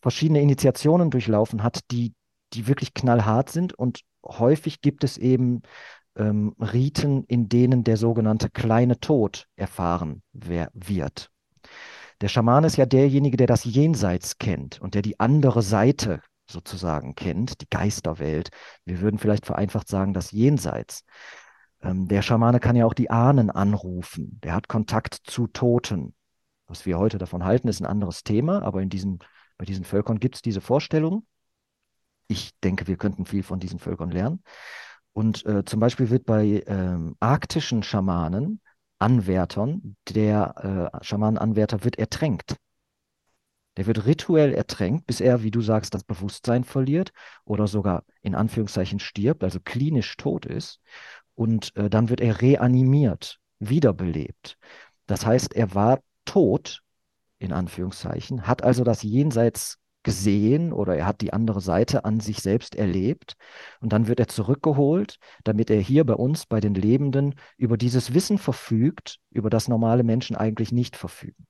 [0.00, 2.14] verschiedene Initiationen durchlaufen hat, die
[2.52, 3.74] die wirklich knallhart sind.
[3.74, 5.62] Und häufig gibt es eben
[6.20, 11.30] ähm, Riten, in denen der sogenannte kleine Tod erfahren wird.
[12.20, 17.14] Der Schaman ist ja derjenige, der das Jenseits kennt und der die andere Seite sozusagen
[17.14, 18.50] kennt, die Geisterwelt.
[18.84, 21.04] Wir würden vielleicht vereinfacht sagen, das Jenseits.
[21.82, 24.38] Ähm, der Schamane kann ja auch die Ahnen anrufen.
[24.42, 26.14] Der hat Kontakt zu Toten.
[26.66, 29.20] Was wir heute davon halten, ist ein anderes Thema, aber in diesen,
[29.56, 31.26] bei diesen Völkern gibt es diese Vorstellung
[32.30, 34.42] ich denke, wir könnten viel von diesen Völkern lernen.
[35.12, 38.60] Und äh, zum Beispiel wird bei ähm, arktischen Schamanen,
[38.98, 42.56] Anwärtern, der äh, Schamanenanwärter wird ertränkt.
[43.76, 47.12] Der wird rituell ertränkt, bis er, wie du sagst, das Bewusstsein verliert
[47.44, 50.80] oder sogar in Anführungszeichen stirbt, also klinisch tot ist.
[51.34, 54.58] Und äh, dann wird er reanimiert, wiederbelebt.
[55.06, 56.82] Das heißt, er war tot,
[57.38, 62.40] in Anführungszeichen, hat also das Jenseits gesehen oder er hat die andere Seite an sich
[62.40, 63.34] selbst erlebt
[63.80, 68.14] und dann wird er zurückgeholt, damit er hier bei uns, bei den Lebenden, über dieses
[68.14, 71.46] Wissen verfügt, über das normale Menschen eigentlich nicht verfügen.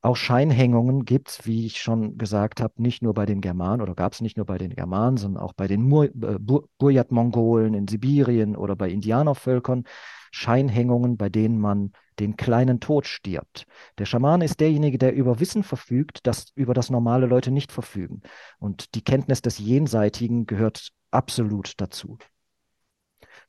[0.00, 3.96] Auch Scheinhängungen gibt es, wie ich schon gesagt habe, nicht nur bei den Germanen oder
[3.96, 6.38] gab es nicht nur bei den Germanen, sondern auch bei den Mur äh,
[6.78, 9.84] Burjat-Mongolen in Sibirien oder bei Indianervölkern.
[10.30, 13.66] Scheinhängungen, bei denen man den kleinen Tod stirbt.
[13.98, 18.22] Der Schaman ist derjenige, der über Wissen verfügt, das über das normale Leute nicht verfügen.
[18.58, 22.18] Und die Kenntnis des Jenseitigen gehört absolut dazu.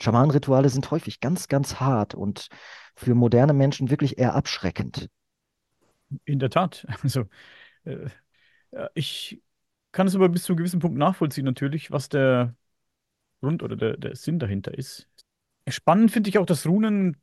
[0.01, 2.47] Schamanenrituale sind häufig ganz, ganz hart und
[2.95, 5.09] für moderne Menschen wirklich eher abschreckend.
[6.25, 6.85] In der Tat.
[7.03, 7.25] Also,
[7.83, 8.09] äh,
[8.93, 9.41] ich
[9.91, 12.55] kann es aber bis zu einem gewissen Punkt nachvollziehen, natürlich, was der
[13.41, 15.07] Grund oder der, der Sinn dahinter ist.
[15.67, 17.17] Spannend finde ich auch, dass Runen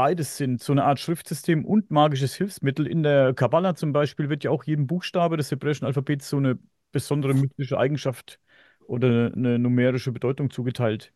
[0.00, 2.86] beides sind, so eine Art Schriftsystem und magisches Hilfsmittel.
[2.86, 6.58] In der Kabbala zum Beispiel wird ja auch jedem Buchstabe des hebräischen Alphabets so eine
[6.92, 8.40] besondere mystische Eigenschaft
[8.86, 11.12] oder eine numerische Bedeutung zugeteilt.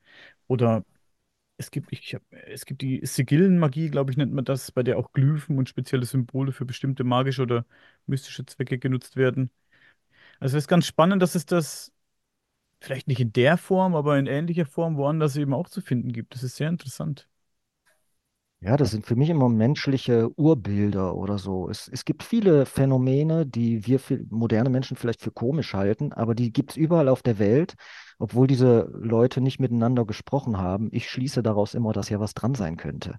[0.49, 0.85] Oder
[1.57, 4.99] es gibt, ich hab, es gibt die Sigillenmagie, glaube ich, nennt man das, bei der
[4.99, 7.66] auch Glyphen und spezielle Symbole für bestimmte magische oder
[8.07, 9.51] mystische Zwecke genutzt werden.
[10.40, 11.92] Also es ist ganz spannend, dass es das
[12.81, 16.35] vielleicht nicht in der Form, aber in ähnlicher Form woanders eben auch zu finden gibt.
[16.35, 17.29] Das ist sehr interessant.
[18.64, 21.68] Ja, das sind für mich immer menschliche Urbilder oder so.
[21.68, 26.35] Es, es gibt viele Phänomene, die wir für moderne Menschen vielleicht für komisch halten, aber
[26.35, 27.74] die gibt es überall auf der Welt,
[28.18, 30.88] obwohl diese Leute nicht miteinander gesprochen haben.
[30.92, 33.18] Ich schließe daraus immer, dass ja was dran sein könnte.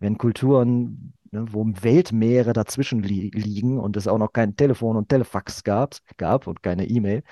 [0.00, 5.08] Wenn Kulturen, ne, wo Weltmeere dazwischen li liegen und es auch noch kein Telefon und
[5.08, 7.22] Telefax gab, gab und keine E-Mail,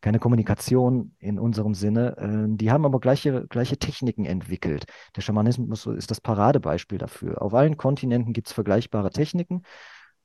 [0.00, 2.16] keine Kommunikation in unserem Sinne.
[2.16, 4.84] Äh, die haben aber gleiche, gleiche Techniken entwickelt.
[5.16, 7.42] Der Schamanismus ist das Paradebeispiel dafür.
[7.42, 9.62] Auf allen Kontinenten gibt es vergleichbare Techniken.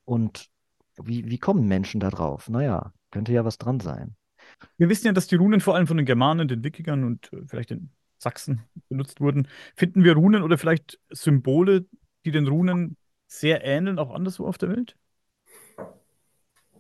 [0.06, 0.48] Und
[1.02, 2.50] wie, wie kommen Menschen da drauf?
[2.50, 4.16] Naja, könnte ja was dran sein.
[4.78, 7.42] Wir wissen ja, dass die Runen vor allem von den Germanen, den Wikingern und äh,
[7.48, 9.48] vielleicht den Sachsen benutzt wurden.
[9.76, 11.86] Finden wir Runen oder vielleicht Symbole,
[12.26, 14.96] die den Runen sehr ähneln, auch anderswo auf der Welt?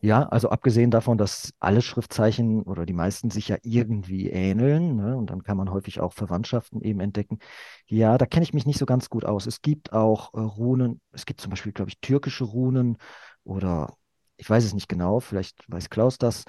[0.04, 5.16] Ja, also abgesehen davon, dass alle Schriftzeichen oder die meisten sich ja irgendwie ähneln, ne,
[5.16, 7.40] und dann kann man häufig auch Verwandtschaften eben entdecken.
[7.88, 9.46] Ja, da kenne ich mich nicht so ganz gut aus.
[9.48, 12.98] Es gibt auch äh, Runen, es gibt zum Beispiel, glaube ich, türkische Runen
[13.46, 13.96] oder
[14.36, 16.44] ich weiß es nicht genau, vielleicht weiß Klaus das.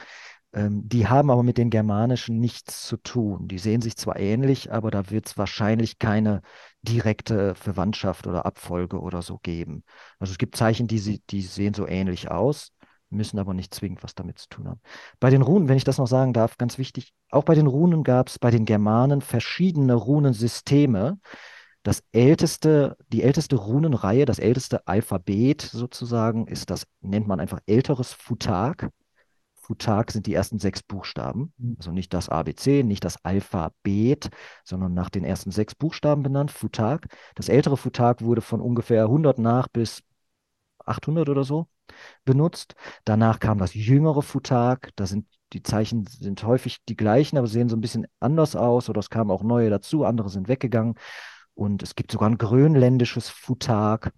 [0.53, 3.49] Ähm, die haben aber mit den germanischen nichts zu tun.
[3.49, 6.43] Die sehen sich zwar ähnlich, aber da wird es wahrscheinlich keine
[6.83, 9.85] direkte Verwandtschaft oder Abfolge oder so geben.
[10.19, 12.73] Also es gibt Zeichen, die, die sehen so ähnlich aus
[13.11, 14.81] müssen aber nicht zwingend was damit zu tun haben.
[15.21, 18.03] Bei den Runen, wenn ich das noch sagen darf, ganz wichtig, auch bei den Runen
[18.03, 21.19] gab es bei den Germanen verschiedene Runensysteme.
[21.83, 28.13] Das älteste, die älteste Runenreihe, das älteste Alphabet sozusagen, ist das, nennt man einfach älteres
[28.13, 28.91] Futag.
[29.65, 31.77] Futag sind die ersten sechs Buchstaben, mhm.
[31.79, 34.31] also nicht das ABC, nicht das Alphabet,
[34.63, 37.07] sondern nach den ersten sechs Buchstaben benannt, Futag.
[37.35, 40.03] Das ältere Futag wurde von ungefähr 100 nach bis
[40.87, 41.69] 800 oder so
[42.25, 42.75] benutzt.
[43.05, 44.91] Danach kam das jüngere Futag.
[44.97, 48.89] Da sind die Zeichen sind häufig die gleichen, aber sehen so ein bisschen anders aus.
[48.89, 50.95] Oder es kamen auch neue dazu, andere sind weggegangen.
[51.55, 54.13] Und es gibt sogar ein grönländisches Futag.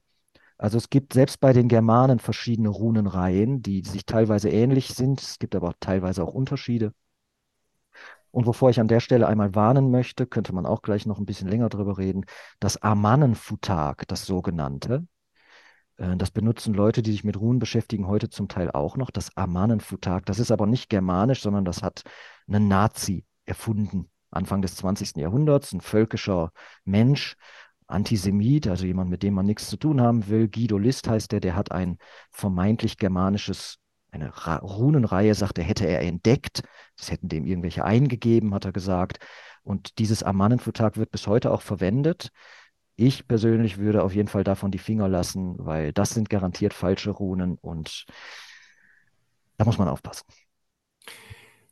[0.59, 5.21] Also es gibt selbst bei den Germanen verschiedene Runenreihen, die sich teilweise ähnlich sind.
[5.21, 6.93] Es gibt aber teilweise auch Unterschiede.
[8.31, 11.27] Und wovor ich an der Stelle einmal warnen möchte, könnte man auch gleich noch ein
[11.27, 12.27] bisschen länger drüber reden,
[12.61, 15.07] das Amanenfutag, das sogenannte,
[15.97, 20.27] das benutzen Leute, die sich mit Runen beschäftigen, heute zum Teil auch noch, das Amanenfutag.
[20.27, 22.03] Das ist aber nicht germanisch, sondern das hat
[22.47, 25.17] einen Nazi erfunden, Anfang des 20.
[25.17, 26.53] Jahrhunderts, ein völkischer
[26.85, 27.37] Mensch,
[27.87, 30.49] Antisemit, also jemand, mit dem man nichts zu tun haben will.
[30.49, 31.99] Guido List heißt der, der hat ein
[32.31, 33.79] vermeintlich germanisches,
[34.11, 36.63] eine Ra Runenreihe, sagt er, hätte er entdeckt.
[36.97, 39.19] Das hätten dem irgendwelche eingegeben, hat er gesagt.
[39.63, 42.31] Und dieses Amanenfutag wird bis heute auch verwendet.
[42.97, 47.11] Ich persönlich würde auf jeden Fall davon die Finger lassen, weil das sind garantiert falsche
[47.11, 48.07] Runen und
[49.59, 50.25] da muss man aufpassen.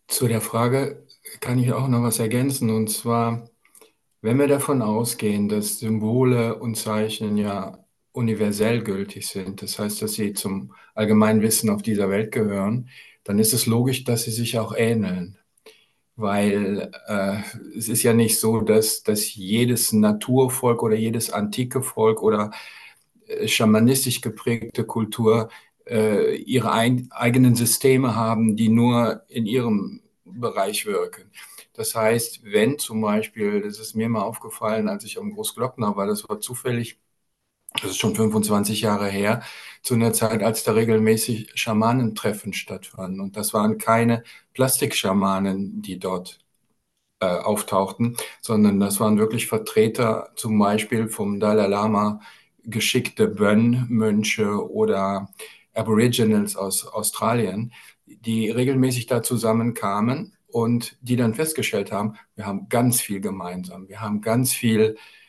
[0.08, 1.06] Zu der Frage
[1.40, 2.70] kann ich auch noch was ergänzen.
[2.70, 3.48] Und zwar,
[4.22, 7.78] wenn wir davon ausgehen, dass Symbole und Zeichen ja
[8.12, 12.90] universell gültig sind, das heißt, dass sie zum allgemeinen Wissen auf dieser Welt gehören,
[13.24, 15.38] dann ist es logisch, dass sie sich auch ähneln.
[16.16, 17.38] Weil äh,
[17.76, 22.52] es ist ja nicht so, dass, dass jedes Naturvolk oder jedes antike Volk oder
[23.26, 25.50] äh, schamanistisch geprägte Kultur
[25.86, 31.30] äh, ihre ein, eigenen Systeme haben, die nur in ihrem Bereich wirken.
[31.74, 36.06] Das heißt, wenn zum Beispiel, das ist mir mal aufgefallen, als ich am Großglockner war,
[36.06, 36.98] das war zufällig,
[37.80, 39.42] das ist schon 25 Jahre her,
[39.82, 43.20] zu einer Zeit, als da regelmäßig Schamanentreffen stattfanden.
[43.20, 46.38] Und das waren keine Plastikschamanen, die dort
[47.20, 52.20] äh, auftauchten, sondern das waren wirklich Vertreter zum Beispiel vom Dalai Lama
[52.64, 55.28] geschickte Bön-Mönche oder
[55.74, 57.72] Aboriginals aus Australien,
[58.06, 63.88] die regelmäßig da zusammenkamen und die dann festgestellt haben, wir haben ganz viel gemeinsam.
[63.88, 65.23] Wir haben ganz viel äh,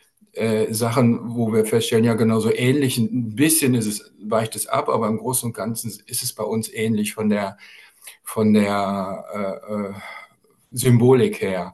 [0.73, 2.97] Sachen, wo wir feststellen, ja, genauso ähnlich.
[2.97, 6.43] Ein bisschen ist es, weicht es ab, aber im Großen und Ganzen ist es bei
[6.43, 7.57] uns ähnlich von der,
[8.23, 9.93] von der äh, äh,
[10.71, 11.73] Symbolik her.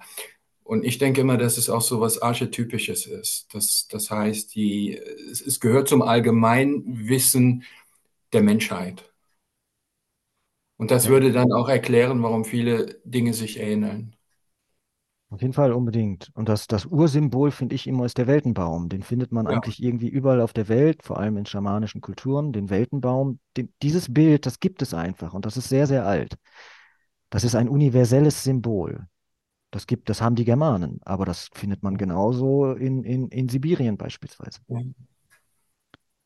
[0.64, 3.54] Und ich denke immer, dass es auch so was Archetypisches ist.
[3.54, 7.64] Das, das heißt, die, es, es gehört zum Allgemeinwissen
[8.34, 9.12] der Menschheit.
[10.78, 14.16] Und das würde dann auch erklären, warum viele Dinge sich ähneln.
[15.32, 16.30] Auf jeden Fall unbedingt.
[16.34, 18.90] Und das, das Ursymbol, finde ich, immer ist der Weltenbaum.
[18.90, 19.54] Den findet man ja.
[19.54, 22.52] eigentlich irgendwie überall auf der Welt, vor allem in schamanischen Kulturen.
[22.52, 26.38] Den Weltenbaum, den, dieses Bild, das gibt es einfach und das ist sehr, sehr alt.
[27.30, 29.08] Das ist ein universelles Symbol.
[29.72, 33.96] Das gibt, das haben die Germanen, aber das findet man genauso in, in, in Sibirien
[33.96, 34.60] beispielsweise.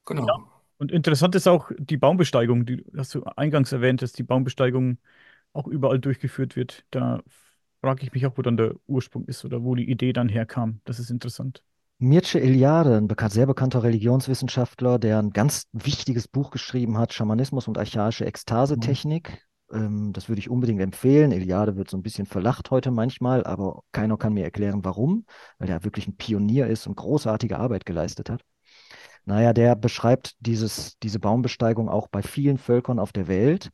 [0.06, 0.28] Genau.
[0.28, 0.34] Ja.
[0.78, 4.98] Und interessant ist auch die Baumbesteigung, die hast du eingangs erwähnt, dass die Baumbesteigung
[5.54, 6.86] auch überall durchgeführt wird.
[6.90, 7.22] Da
[7.86, 10.82] frage ich mich auch, wo dann der Ursprung ist oder wo die Idee dann herkam.
[10.86, 11.62] Das ist interessant.
[12.00, 17.68] Mircea Eliade, ein bekannt, sehr bekannter Religionswissenschaftler, der ein ganz wichtiges Buch geschrieben hat, Schamanismus
[17.68, 19.46] und archaische Ekstasetechnik.
[19.70, 19.78] Mhm.
[19.78, 21.32] Ähm, das würde ich unbedingt empfehlen.
[21.32, 25.28] Eliade wird so ein bisschen verlacht heute manchmal, aber keiner kann mir erklären, warum,
[25.60, 28.42] weil er wirklich ein Pionier ist und großartige Arbeit geleistet hat.
[29.26, 33.70] Naja, der beschreibt dieses, diese Baumbesteigung auch bei vielen Völkern auf der Welt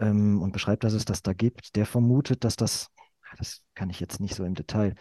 [0.00, 1.74] ähm, und beschreibt, dass es das da gibt.
[1.74, 2.88] Der vermutet, dass das,
[3.36, 4.94] das kann ich jetzt nicht so im Detail,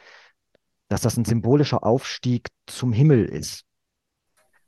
[0.89, 3.63] dass das ein symbolischer Aufstieg zum Himmel ist.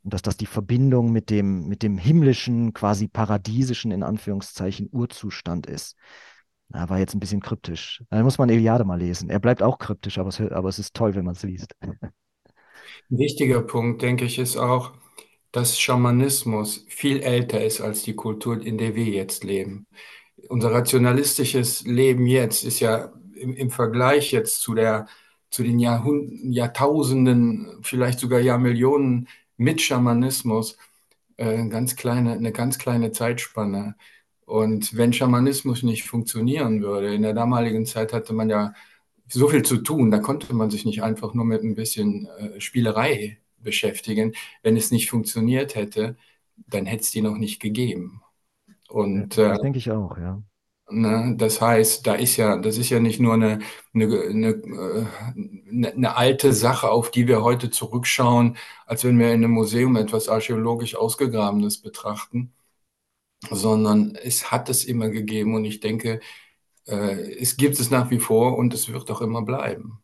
[0.02, 5.66] Und dass das die Verbindung mit dem, mit dem himmlischen, quasi paradiesischen, in Anführungszeichen, Urzustand
[5.66, 5.94] ist.
[6.68, 8.02] Na, war jetzt ein bisschen kryptisch.
[8.08, 9.28] Da muss man Eliade mal lesen.
[9.28, 11.74] Er bleibt auch kryptisch, aber es, aber es ist toll, wenn man es liest.
[11.80, 14.92] Ein wichtiger Punkt, denke ich, ist auch,
[15.52, 19.86] dass Schamanismus viel älter ist als die Kultur, in der wir jetzt leben.
[20.48, 25.06] Unser rationalistisches Leben jetzt ist ja im, im Vergleich jetzt zu, der,
[25.50, 30.78] zu den Jahrhund Jahrtausenden, vielleicht sogar Jahrmillionen mit Schamanismus
[31.36, 33.96] äh, ganz kleine, eine ganz kleine Zeitspanne.
[34.44, 38.74] Und wenn Schamanismus nicht funktionieren würde, in der damaligen Zeit hatte man ja
[39.28, 40.10] so viel zu tun.
[40.10, 44.32] Da konnte man sich nicht einfach nur mit ein bisschen äh, Spielerei beschäftigen.
[44.62, 46.16] Wenn es nicht funktioniert hätte,
[46.66, 48.22] dann hätte es die noch nicht gegeben.
[48.88, 50.42] Und äh, das denke ich auch, ja.
[50.92, 53.60] Ne, das heißt, da ist ja, das ist ja nicht nur eine,
[53.94, 55.06] eine, eine, äh,
[55.94, 60.28] eine, alte Sache, auf die wir heute zurückschauen, als wenn wir in einem Museum etwas
[60.28, 62.52] archäologisch Ausgegrabenes betrachten,
[63.50, 66.20] sondern es hat es immer gegeben und ich denke,
[66.86, 70.02] äh, es gibt es nach wie vor und es wird auch immer bleiben.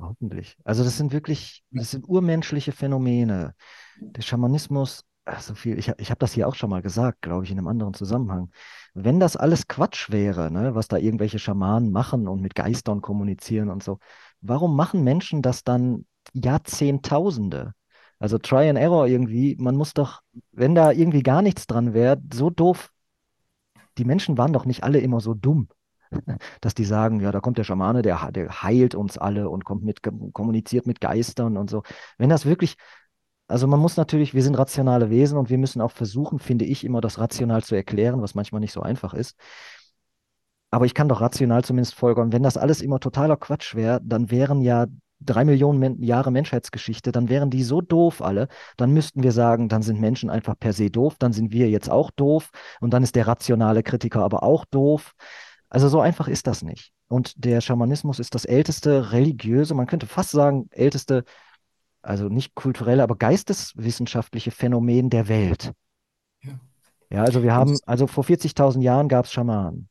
[0.00, 0.56] Hoffentlich.
[0.64, 3.54] Also das sind wirklich, das sind urmenschliche Phänomene.
[4.00, 5.04] Der Schamanismus,
[5.40, 7.68] so viel, ich, ich habe das hier auch schon mal gesagt, glaube ich, in einem
[7.68, 8.50] anderen Zusammenhang.
[8.94, 13.70] Wenn das alles Quatsch wäre, ne, was da irgendwelche Schamanen machen und mit Geistern kommunizieren
[13.70, 13.98] und so,
[14.40, 17.74] warum machen Menschen das dann Jahrzehntausende?
[18.18, 22.20] Also Try and Error irgendwie, man muss doch, wenn da irgendwie gar nichts dran wäre,
[22.32, 22.90] so doof,
[23.98, 25.68] die Menschen waren doch nicht alle immer so dumm.
[26.60, 29.84] dass die sagen, ja, da kommt der Schamane, der, der heilt uns alle und kommt
[29.84, 30.00] mit,
[30.32, 31.82] kommuniziert mit Geistern und so.
[32.16, 32.76] Wenn das wirklich,
[33.48, 36.84] also man muss natürlich, wir sind rationale Wesen und wir müssen auch versuchen, finde ich,
[36.84, 39.36] immer das rational zu erklären, was manchmal nicht so einfach ist.
[40.70, 44.30] Aber ich kann doch rational zumindest folgern, wenn das alles immer totaler Quatsch wäre, dann
[44.30, 44.86] wären ja
[45.20, 49.82] drei Millionen Jahre Menschheitsgeschichte, dann wären die so doof alle, dann müssten wir sagen, dann
[49.82, 53.16] sind Menschen einfach per se doof, dann sind wir jetzt auch doof und dann ist
[53.16, 55.14] der rationale Kritiker aber auch doof.
[55.70, 56.92] Also so einfach ist das nicht.
[57.08, 61.24] Und der Schamanismus ist das älteste religiöse, man könnte fast sagen, älteste,
[62.02, 65.72] also nicht kulturelle, aber geisteswissenschaftliche Phänomen der Welt.
[66.42, 66.60] Ja,
[67.10, 69.88] ja also wir haben, also vor 40.000 Jahren gab es Schamanen.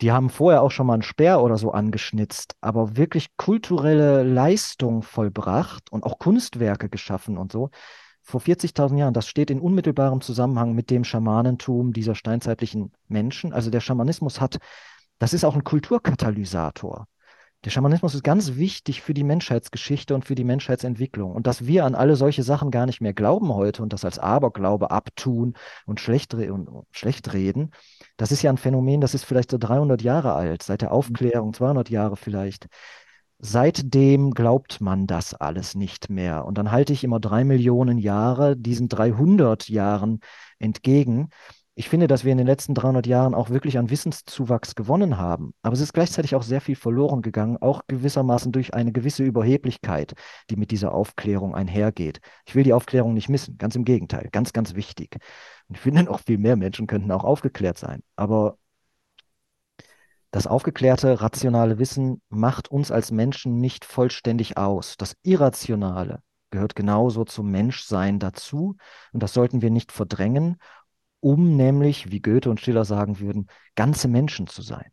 [0.00, 5.02] Die haben vorher auch schon mal einen Speer oder so angeschnitzt, aber wirklich kulturelle Leistung
[5.02, 7.70] vollbracht und auch Kunstwerke geschaffen und so.
[8.22, 13.52] Vor 40.000 Jahren, das steht in unmittelbarem Zusammenhang mit dem Schamanentum dieser steinzeitlichen Menschen.
[13.52, 14.58] Also der Schamanismus hat,
[15.18, 17.06] das ist auch ein Kulturkatalysator.
[17.64, 21.32] Der Schamanismus ist ganz wichtig für die Menschheitsgeschichte und für die Menschheitsentwicklung.
[21.32, 24.18] Und dass wir an alle solche Sachen gar nicht mehr glauben heute und das als
[24.18, 25.52] Aberglaube abtun
[25.84, 27.72] und schlecht, und schlecht reden,
[28.16, 31.52] das ist ja ein Phänomen, das ist vielleicht so 300 Jahre alt, seit der Aufklärung,
[31.52, 32.66] 200 Jahre vielleicht.
[33.38, 36.46] Seitdem glaubt man das alles nicht mehr.
[36.46, 40.20] Und dann halte ich immer drei Millionen Jahre diesen 300 Jahren
[40.58, 41.28] entgegen
[41.80, 45.54] ich finde, dass wir in den letzten 300 Jahren auch wirklich an Wissenszuwachs gewonnen haben.
[45.62, 50.12] Aber es ist gleichzeitig auch sehr viel verloren gegangen, auch gewissermaßen durch eine gewisse Überheblichkeit,
[50.50, 52.20] die mit dieser Aufklärung einhergeht.
[52.44, 55.16] Ich will die Aufklärung nicht missen, ganz im Gegenteil, ganz, ganz wichtig.
[55.68, 58.02] Und ich finde, auch viel mehr Menschen könnten auch aufgeklärt sein.
[58.14, 58.58] Aber
[60.32, 64.98] das aufgeklärte, rationale Wissen macht uns als Menschen nicht vollständig aus.
[64.98, 68.76] Das Irrationale gehört genauso zum Menschsein dazu
[69.12, 70.56] und das sollten wir nicht verdrängen
[71.20, 74.90] um nämlich, wie Goethe und Schiller sagen würden, ganze Menschen zu sein.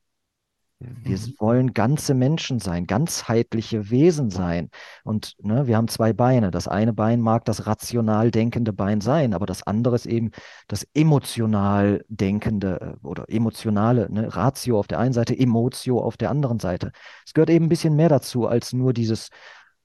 [0.79, 1.33] Wir mhm.
[1.39, 4.69] wollen ganze Menschen sein, ganzheitliche Wesen sein.
[5.03, 6.51] Und ne, wir haben zwei Beine.
[6.51, 10.29] Das eine Bein mag das rational denkende Bein sein, aber das andere ist eben
[10.67, 16.29] das emotional denkende äh, oder emotionale, ne, Ratio auf der einen Seite, Emotio auf der
[16.29, 16.91] anderen Seite.
[17.25, 19.29] Es gehört eben ein bisschen mehr dazu als nur dieses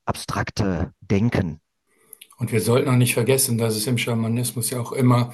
[0.04, 1.62] abstrakte Denken.
[2.36, 5.32] Und wir sollten auch nicht vergessen, dass es im Schamanismus ja auch immer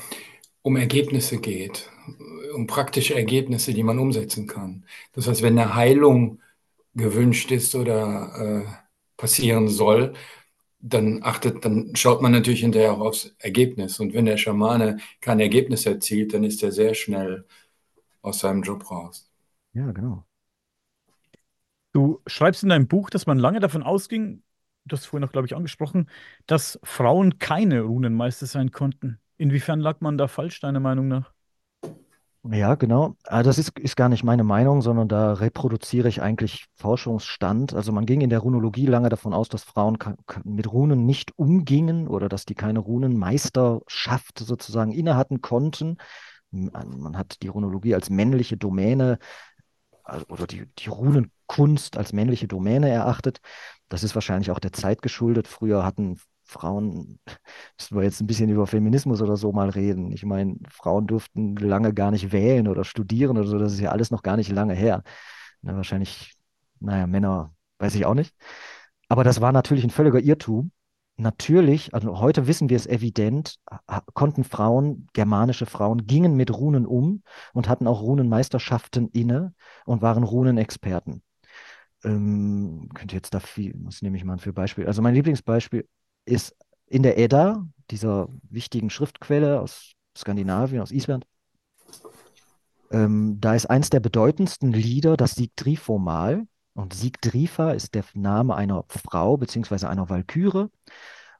[0.62, 1.90] um Ergebnisse geht,
[2.55, 4.85] um praktische Ergebnisse, die man umsetzen kann.
[5.12, 6.40] Das heißt, wenn eine Heilung
[6.94, 8.73] gewünscht ist oder äh,
[9.16, 10.14] passieren soll,
[10.81, 14.01] dann achtet, dann schaut man natürlich hinterher auch aufs Ergebnis.
[14.01, 17.47] Und wenn der Schamane kein Ergebnis erzielt, dann ist er sehr schnell
[18.23, 19.31] aus seinem Job raus.
[19.73, 20.27] Ja, genau.
[21.92, 24.42] Du schreibst in deinem Buch, dass man lange davon ausging,
[24.85, 26.09] du hast vorhin noch, glaube ich, angesprochen,
[26.47, 29.18] dass Frauen keine Runenmeister sein konnten.
[29.38, 31.33] Inwiefern lag man da falsch, deiner Meinung nach?
[32.44, 33.16] Ja, genau.
[33.24, 37.74] Ah, das ist, ist gar nicht meine Meinung, sondern da reproduziere ich eigentlich Forschungsstand.
[37.74, 39.98] Also man ging in der Runologie lange davon aus, dass Frauen
[40.44, 45.98] mit Runen nicht umgingen oder dass die keine Runenmeisterschaft sozusagen innehatten konnten.
[46.51, 49.18] Man hat die Runologie als männliche Domäne
[50.29, 53.40] oder die, die Runenkunst als männliche Domäne erachtet.
[53.88, 55.48] Das ist wahrscheinlich auch der Zeit geschuldet.
[55.48, 56.18] Früher hatten
[56.49, 57.19] Frauen,
[57.79, 60.11] müssen wir jetzt ein bisschen über Feminismus oder so mal reden.
[60.13, 63.91] Ich meine, Frauen durften lange gar nicht wählen oder studieren oder so, das ist ja
[63.91, 65.03] alles noch gar nicht lange her.
[65.63, 66.35] Na, wahrscheinlich,
[66.81, 68.35] naja, Männer, weiß ich auch nicht.
[69.09, 70.73] Aber das war natürlich ein völliger Irrtum.
[71.17, 73.57] Natürlich, also heute wissen wir es evident,
[74.15, 79.53] konnten Frauen, germanische Frauen, gingen mit Runen um und hatten auch Runenmeisterschaften inne
[79.85, 81.23] und waren Runenexperten.
[82.05, 84.87] Ähm, könnte jetzt da viel, was nehme ich mal für Beispiel?
[84.87, 85.89] Also mein Lieblingsbeispiel
[86.29, 86.55] ist
[86.87, 91.27] in der Edda, dieser wichtigen Schriftquelle aus Skandinavien, aus Island,
[92.91, 96.47] ähm, da ist eins der bedeutendsten Lieder das Sigdrifomal.
[96.75, 100.71] Und Sigdrifa ist der Name einer Frau beziehungsweise einer Walküre.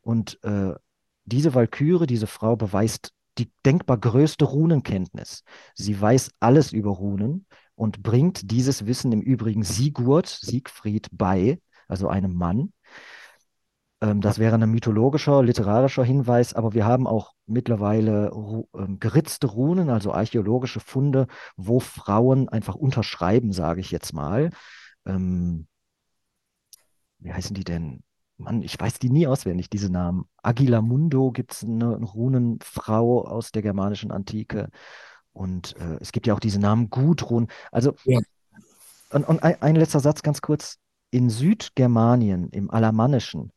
[0.01, 0.75] Und äh,
[1.25, 5.45] diese Walküre, diese Frau beweist die denkbar größte Runenkenntnis.
[5.75, 7.47] Sie weiß alles über Runen
[7.77, 12.73] und bringt dieses Wissen im Übrigen Sigurd, Siegfried bei, also einem Mann.
[14.01, 18.31] Ähm, das wäre ein mythologischer, literarischer Hinweis, aber wir haben auch mittlerweile
[18.75, 21.27] ähm, geritzte Runen, also archäologische Funde,
[21.57, 24.51] wo Frauen einfach unterschreiben, sage ich jetzt mal.
[25.07, 25.67] Ähm,
[27.19, 28.03] wie heißen die denn?
[28.37, 30.27] Mann, ich weiß die nie auswendig, diese Namen.
[30.43, 34.69] Agilamundo gibt es eine Runenfrau aus der germanischen Antike.
[35.33, 37.49] Und äh, es gibt ja auch diese Namen Gudrun.
[37.73, 38.21] Also, ja.
[39.11, 40.79] und, und ein, ein, letzter Satz ganz kurz.
[41.11, 43.53] In Südgermanien, im Alamannischen,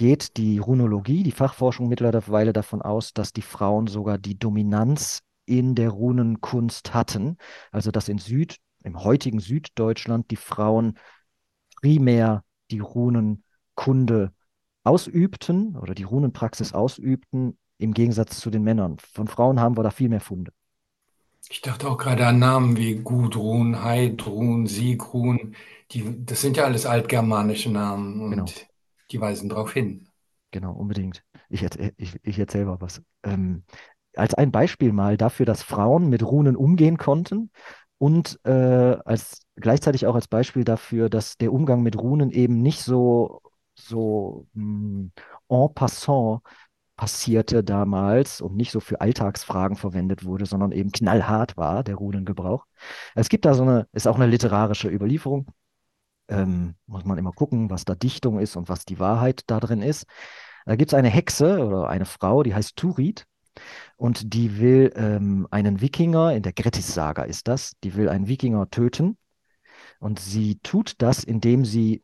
[0.00, 5.74] geht die Runologie, die Fachforschung mittlerweile davon aus, dass die Frauen sogar die Dominanz in
[5.74, 7.36] der Runenkunst hatten.
[7.70, 10.96] Also dass in Süd im heutigen Süddeutschland die Frauen
[11.82, 14.32] primär die Runenkunde
[14.84, 18.96] ausübten oder die Runenpraxis ausübten, im Gegensatz zu den Männern.
[19.12, 20.50] Von Frauen haben wir da viel mehr Funde.
[21.50, 25.54] Ich dachte auch gerade an Namen wie Gudrun, Heidrun, Sigrun.
[25.90, 28.46] Die, das sind ja alles altgermanische Namen und Genau.
[29.12, 30.08] Die weisen darauf hin.
[30.52, 31.22] Genau, unbedingt.
[31.48, 31.62] Ich,
[31.96, 33.02] ich, ich erzähle mal was.
[33.22, 33.64] Ähm,
[34.16, 37.50] als ein Beispiel mal dafür, dass Frauen mit Runen umgehen konnten
[37.98, 38.50] und äh,
[39.04, 43.40] als gleichzeitig auch als Beispiel dafür, dass der Umgang mit Runen eben nicht so,
[43.76, 45.10] so mh,
[45.48, 46.40] en passant
[46.96, 52.66] passierte damals und nicht so für Alltagsfragen verwendet wurde, sondern eben knallhart war, der Runengebrauch.
[53.14, 55.46] Es gibt da so eine, ist auch eine literarische Überlieferung.
[56.30, 59.82] Ähm, muss man immer gucken, was da Dichtung ist und was die Wahrheit da drin
[59.82, 60.06] ist.
[60.64, 63.26] Da gibt es eine Hexe oder eine Frau, die heißt Turid.
[63.96, 68.70] Und die will ähm, einen Wikinger, in der Grettis-Saga ist das, die will einen Wikinger
[68.70, 69.18] töten.
[69.98, 72.02] Und sie tut das, indem sie,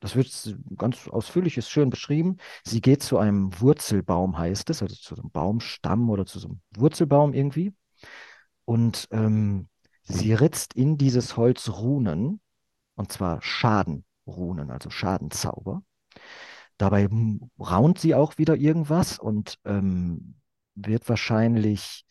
[0.00, 4.94] das wird ganz ausführlich, ist schön beschrieben, sie geht zu einem Wurzelbaum, heißt es, also
[4.94, 7.72] zu einem Baumstamm oder zu so einem Wurzelbaum irgendwie.
[8.64, 9.68] Und ähm,
[10.02, 12.40] sie ritzt in dieses Holz Runen,
[12.98, 15.82] und zwar Schadenrunen, also Schadenzauber.
[16.78, 17.08] Dabei
[17.58, 20.34] raunt sie auch wieder irgendwas und ähm,
[20.74, 22.04] wird wahrscheinlich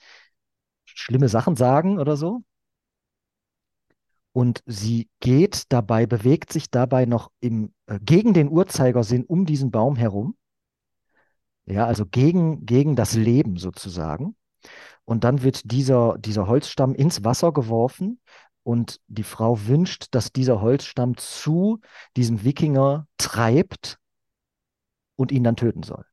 [0.85, 2.43] schlimme Sachen sagen oder so.
[4.31, 9.71] Und sie geht dabei, bewegt sich dabei noch im, äh, gegen den Uhrzeigersinn um diesen
[9.71, 10.37] Baum herum.
[11.65, 14.37] Ja, also gegen, gegen das Leben sozusagen.
[15.03, 18.21] Und dann wird dieser, dieser Holzstamm ins Wasser geworfen
[18.67, 21.79] und die Frau wünscht, dass dieser Holzstamm zu
[22.17, 23.97] diesem Wikinger treibt
[25.15, 26.03] und ihn dann töten soll.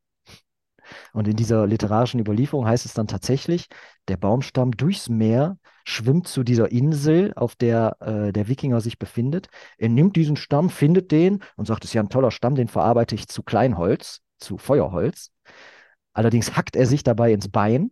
[1.12, 3.66] Und in dieser literarischen Überlieferung heißt es dann tatsächlich,
[4.06, 9.48] der Baumstamm durchs Meer schwimmt zu dieser Insel, auf der äh, der Wikinger sich befindet.
[9.76, 12.68] Er nimmt diesen Stamm, findet den und sagt, das ist ja ein toller Stamm, den
[12.68, 15.32] verarbeite ich zu Kleinholz, zu Feuerholz.
[16.12, 17.90] Allerdings hackt er sich dabei ins Bein,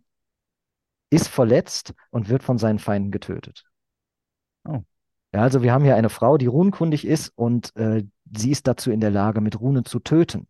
[1.09, 3.65] ist verletzt und wird von seinen Feinden getötet.
[4.65, 4.83] Oh.
[5.33, 8.03] Ja, also wir haben hier eine Frau, die runenkundig ist und äh,
[8.35, 10.47] sie ist dazu in der Lage, mit Runen zu töten.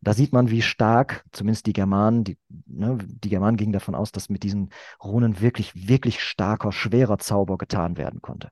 [0.00, 4.12] Da sieht man, wie stark, zumindest die Germanen, die, ne, die Germanen gingen davon aus,
[4.12, 4.70] dass mit diesen
[5.02, 8.48] Runen wirklich, wirklich starker, schwerer Zauber getan werden konnte.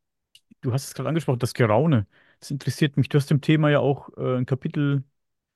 [0.61, 2.07] Du hast es gerade angesprochen, das Geraune.
[2.41, 3.09] Das interessiert mich.
[3.09, 5.05] Du hast dem Thema ja auch äh, ein Kapitel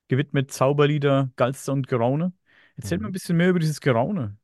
[0.08, 2.34] gewidmet, Zauberlieder, Galster und Geraune.
[2.76, 3.02] Erzähl Mhm.
[3.02, 4.38] mal ein bisschen mehr über dieses Geraune.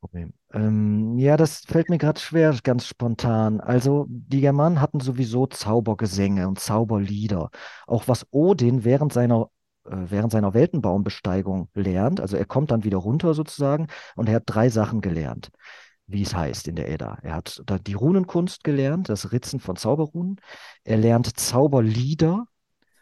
[0.00, 0.32] Problem.
[0.52, 3.60] Ähm, ja, das fällt mir gerade schwer, ganz spontan.
[3.60, 7.50] Also, die Germanen hatten sowieso Zaubergesänge und Zauberlieder.
[7.86, 9.50] Auch was Odin während seiner,
[9.84, 12.20] äh, während seiner Weltenbaumbesteigung lernt.
[12.20, 15.50] Also, er kommt dann wieder runter sozusagen und er hat drei Sachen gelernt,
[16.06, 17.18] wie es heißt in der Edda.
[17.22, 20.40] Er hat da die Runenkunst gelernt, das Ritzen von Zauberrunen.
[20.84, 22.46] Er lernt Zauberlieder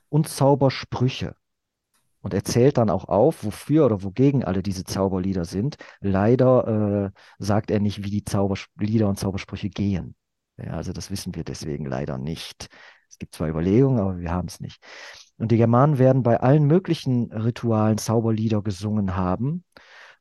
[0.09, 1.37] und Zaubersprüche
[2.27, 5.77] und er zählt dann auch auf, wofür oder wogegen alle diese Zauberlieder sind.
[6.01, 10.17] Leider äh, sagt er nicht, wie die Zauberlieder und Zaubersprüche gehen.
[10.57, 12.67] Ja, also das wissen wir deswegen leider nicht.
[13.09, 14.83] Es gibt zwar Überlegungen, aber wir haben es nicht.
[15.39, 19.63] Und die Germanen werden bei allen möglichen Ritualen Zauberlieder gesungen haben.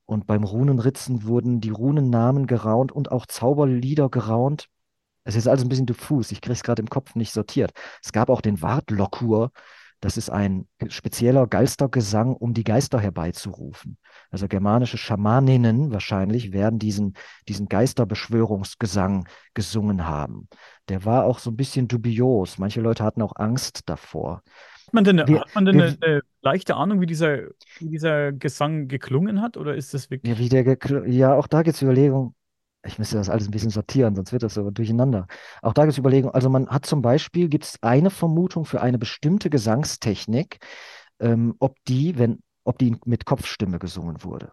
[0.05, 4.67] Und beim Runenritzen wurden die Runennamen geraunt und auch Zauberlieder geraunt.
[5.23, 6.31] Es ist alles ein bisschen diffus.
[6.31, 7.71] Ich kriege es gerade im Kopf nicht sortiert.
[8.03, 9.49] Es gab auch den Wartlokur.
[10.05, 13.97] Das ist ein spezieller Geistergesang, um die Geister herbeizurufen.
[14.29, 17.15] Also germanische Schamaninnen wahrscheinlich werden diesen,
[17.47, 20.47] diesen Geisterbeschwörungsgesang gesungen haben.
[20.89, 22.59] Der war auch so ein bisschen dubios.
[22.59, 24.43] Manche Leute hatten auch Angst davor.
[24.85, 27.39] Hat man denn, Wir- hat man denn wir- eine, eine leichte Ahnung, wie dieser,
[27.79, 29.57] wie dieser Gesang geklungen hat?
[29.57, 30.31] Oder ist das wirklich.
[30.31, 30.77] Ja, wie der
[31.07, 32.35] ja, auch da gibt es Überlegungen.
[32.85, 35.27] Ich müsste das alles ein bisschen sortieren, sonst wird das so durcheinander.
[35.61, 36.35] Auch da gibt es Überlegungen.
[36.35, 40.59] Also man hat zum Beispiel, gibt es eine Vermutung für eine bestimmte Gesangstechnik,
[41.19, 44.51] ähm, ob die, wenn, ob die mit Kopfstimme gesungen wurde.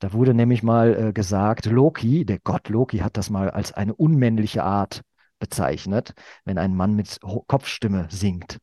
[0.00, 3.94] Da wurde nämlich mal äh, gesagt, Loki, der Gott Loki hat das mal als eine
[3.94, 5.02] unmännliche Art
[5.38, 6.14] bezeichnet,
[6.44, 8.58] wenn ein Mann mit Ho- Kopfstimme singt.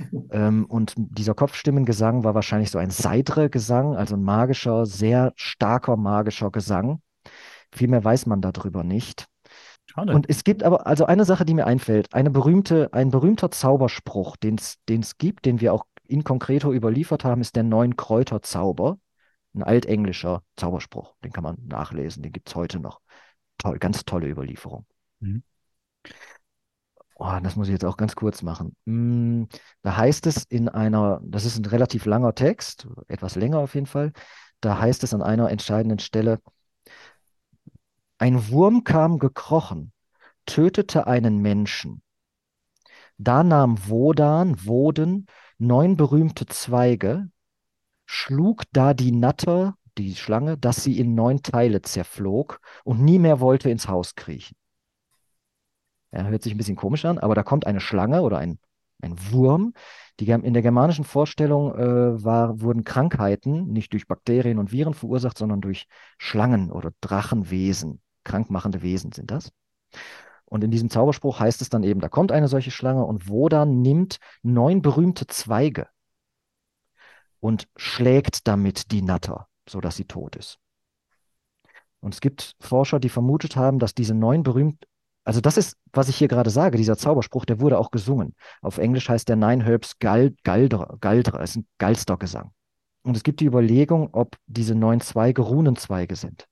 [0.30, 6.50] Ähm, und dieser Kopfstimmengesang war wahrscheinlich so ein Seidre-Gesang, also ein magischer, sehr starker magischer
[6.50, 7.00] Gesang.
[7.72, 9.26] Viel mehr weiß man darüber nicht.
[9.86, 10.14] Schade.
[10.14, 14.36] Und es gibt aber, also eine Sache, die mir einfällt, eine berühmte, ein berühmter Zauberspruch,
[14.36, 18.98] den es gibt, den wir auch in concreto überliefert haben, ist der Neun-Kräuter-Zauber.
[19.54, 21.14] Ein altenglischer Zauberspruch.
[21.24, 23.00] Den kann man nachlesen, den gibt es heute noch.
[23.58, 24.84] Toll, ganz tolle Überlieferung.
[25.20, 25.42] Mhm.
[27.18, 28.76] Oh, das muss ich jetzt auch ganz kurz machen.
[28.84, 29.44] Mm,
[29.82, 33.86] Da heißt es in einer, das ist ein relativ langer Text, etwas länger auf jeden
[33.86, 34.12] Fall.
[34.60, 36.40] Da heißt es an einer entscheidenden Stelle,
[38.18, 39.92] ein Wurm kam gekrochen
[40.46, 42.02] tötete einen Menschen.
[43.18, 45.26] Da nahm Wodan, Woden,
[45.58, 47.28] neun berühmte Zweige,
[48.06, 53.40] schlug da die Natter, die Schlange, dass sie in neun Teile zerflog und nie mehr
[53.40, 54.56] wollte ins Haus kriechen.
[56.12, 58.58] Ja, hört sich ein bisschen komisch an, aber da kommt eine Schlange oder ein,
[59.02, 59.72] ein Wurm.
[60.20, 65.36] Die, in der germanischen Vorstellung äh, war, wurden Krankheiten nicht durch Bakterien und Viren verursacht,
[65.36, 65.86] sondern durch
[66.18, 68.00] Schlangen oder Drachenwesen.
[68.26, 69.52] Krankmachende Wesen sind das.
[70.44, 73.80] Und in diesem Zauberspruch heißt es dann eben, da kommt eine solche Schlange und Wodan
[73.80, 75.88] nimmt neun berühmte Zweige
[77.40, 80.58] und schlägt damit die Natter, sodass sie tot ist.
[82.00, 84.86] Und es gibt Forscher, die vermutet haben, dass diese neun berühmt,
[85.24, 88.36] also das ist, was ich hier gerade sage, dieser Zauberspruch, der wurde auch gesungen.
[88.62, 92.52] Auf Englisch heißt der Nine Herbs Gal, Galdra, Galdra, ist ein Galstergesang.
[93.02, 96.46] Und es gibt die Überlegung, ob diese neun Zweige Runenzweige sind.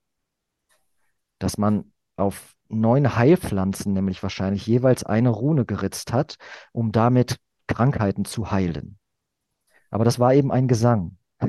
[1.39, 6.37] Dass man auf neun Heilpflanzen nämlich wahrscheinlich jeweils eine Rune geritzt hat,
[6.72, 8.99] um damit Krankheiten zu heilen.
[9.91, 11.16] Aber das war eben ein Gesang.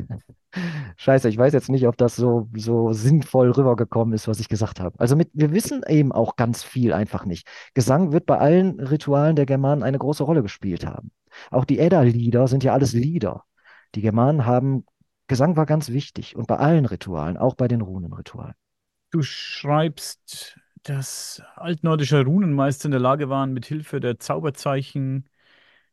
[0.98, 4.80] Scheiße, ich weiß jetzt nicht, ob das so, so sinnvoll rübergekommen ist, was ich gesagt
[4.80, 4.98] habe.
[5.00, 7.48] Also mit, wir wissen eben auch ganz viel einfach nicht.
[7.74, 11.12] Gesang wird bei allen Ritualen der Germanen eine große Rolle gespielt haben.
[11.52, 13.44] Auch die Edda-Lieder sind ja alles Lieder.
[13.96, 14.86] Die Germanen haben,
[15.28, 18.56] Gesang war ganz wichtig und bei allen Ritualen, auch bei den Runenritualen.
[19.16, 25.30] Du schreibst, dass altnordische Runenmeister in der Lage waren, mit Hilfe der Zauberzeichen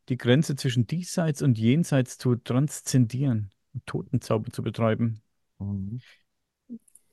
[0.09, 5.21] die Grenze zwischen Diesseits und Jenseits zu transzendieren und Totenzauber zu betreiben.
[5.57, 6.01] Mhm.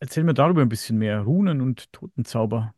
[0.01, 1.21] Erzähl mir darüber ein bisschen mehr.
[1.21, 2.75] Runen und Totenzauber.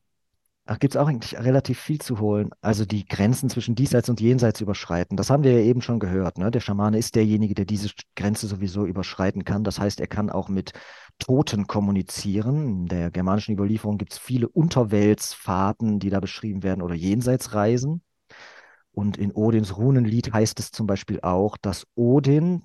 [0.78, 2.50] Gibt es auch eigentlich relativ viel zu holen.
[2.60, 5.16] Also die Grenzen zwischen Diesseits und Jenseits überschreiten.
[5.16, 6.38] Das haben wir ja eben schon gehört.
[6.38, 6.52] Ne?
[6.52, 9.64] Der Schamane ist derjenige, der diese Grenze sowieso überschreiten kann.
[9.64, 10.72] Das heißt, er kann auch mit
[11.18, 12.82] Toten kommunizieren.
[12.82, 18.02] In der germanischen Überlieferung gibt es viele Unterweltsfahrten, die da beschrieben werden, oder Jenseitsreisen.
[18.92, 22.62] Und in Odins Runenlied heißt es zum Beispiel auch, dass Odin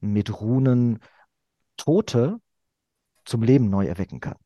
[0.00, 0.98] mit Runen
[1.78, 2.38] Tote
[3.24, 4.36] zum Leben neu erwecken kann.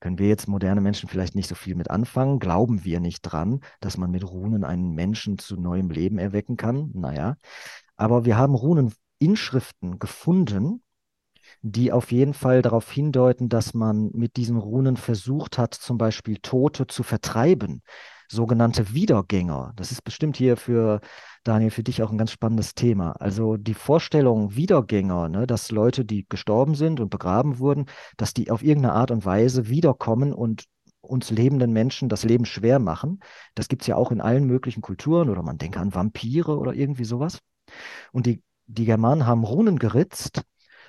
[0.00, 2.38] Können wir jetzt moderne Menschen vielleicht nicht so viel mit anfangen?
[2.38, 6.90] Glauben wir nicht dran, dass man mit Runen einen Menschen zu neuem Leben erwecken kann?
[6.94, 7.36] Naja,
[7.96, 10.82] aber wir haben Runeninschriften gefunden,
[11.62, 16.38] die auf jeden Fall darauf hindeuten, dass man mit diesen Runen versucht hat, zum Beispiel
[16.38, 17.82] Tote zu vertreiben.
[18.28, 19.72] Sogenannte Wiedergänger.
[19.76, 21.00] Das ist bestimmt hier für
[21.44, 23.12] Daniel, für dich auch ein ganz spannendes Thema.
[23.12, 28.50] Also die Vorstellung Wiedergänger, ne, dass Leute, die gestorben sind und begraben wurden, dass die
[28.50, 30.64] auf irgendeine Art und Weise wiederkommen und
[31.00, 33.20] uns lebenden Menschen das Leben schwer machen.
[33.54, 36.74] Das gibt es ja auch in allen möglichen Kulturen oder man denke an Vampire oder
[36.74, 37.38] irgendwie sowas.
[38.12, 40.42] Und die, die Germanen haben Runen geritzt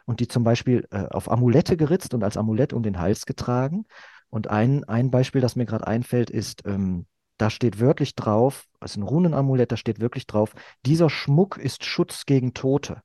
[0.06, 3.86] und die zum Beispiel äh, auf Amulette geritzt und als Amulett um den Hals getragen.
[4.30, 7.06] Und ein, ein Beispiel, das mir gerade einfällt, ist ähm,
[7.38, 10.54] da steht wörtlich drauf, also ein Runenamulett, da steht wirklich drauf,
[10.86, 13.02] dieser Schmuck ist Schutz gegen Tote.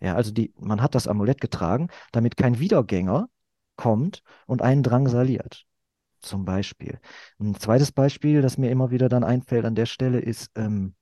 [0.00, 3.28] Ja, also die, man hat das Amulett getragen, damit kein Wiedergänger
[3.76, 5.64] kommt und einen drangsaliert.
[6.20, 7.00] Zum Beispiel.
[7.40, 10.94] Ein zweites Beispiel, das mir immer wieder dann einfällt an der Stelle, ist ähm,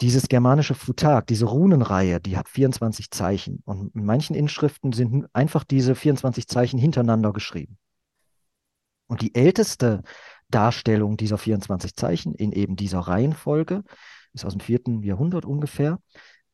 [0.00, 3.62] dieses germanische Futag, diese Runenreihe, die hat 24 Zeichen.
[3.64, 7.78] Und in manchen Inschriften sind einfach diese 24 Zeichen hintereinander geschrieben.
[9.06, 10.02] Und die älteste
[10.48, 13.82] Darstellung dieser 24 Zeichen in eben dieser Reihenfolge
[14.32, 15.98] ist aus dem vierten Jahrhundert ungefähr.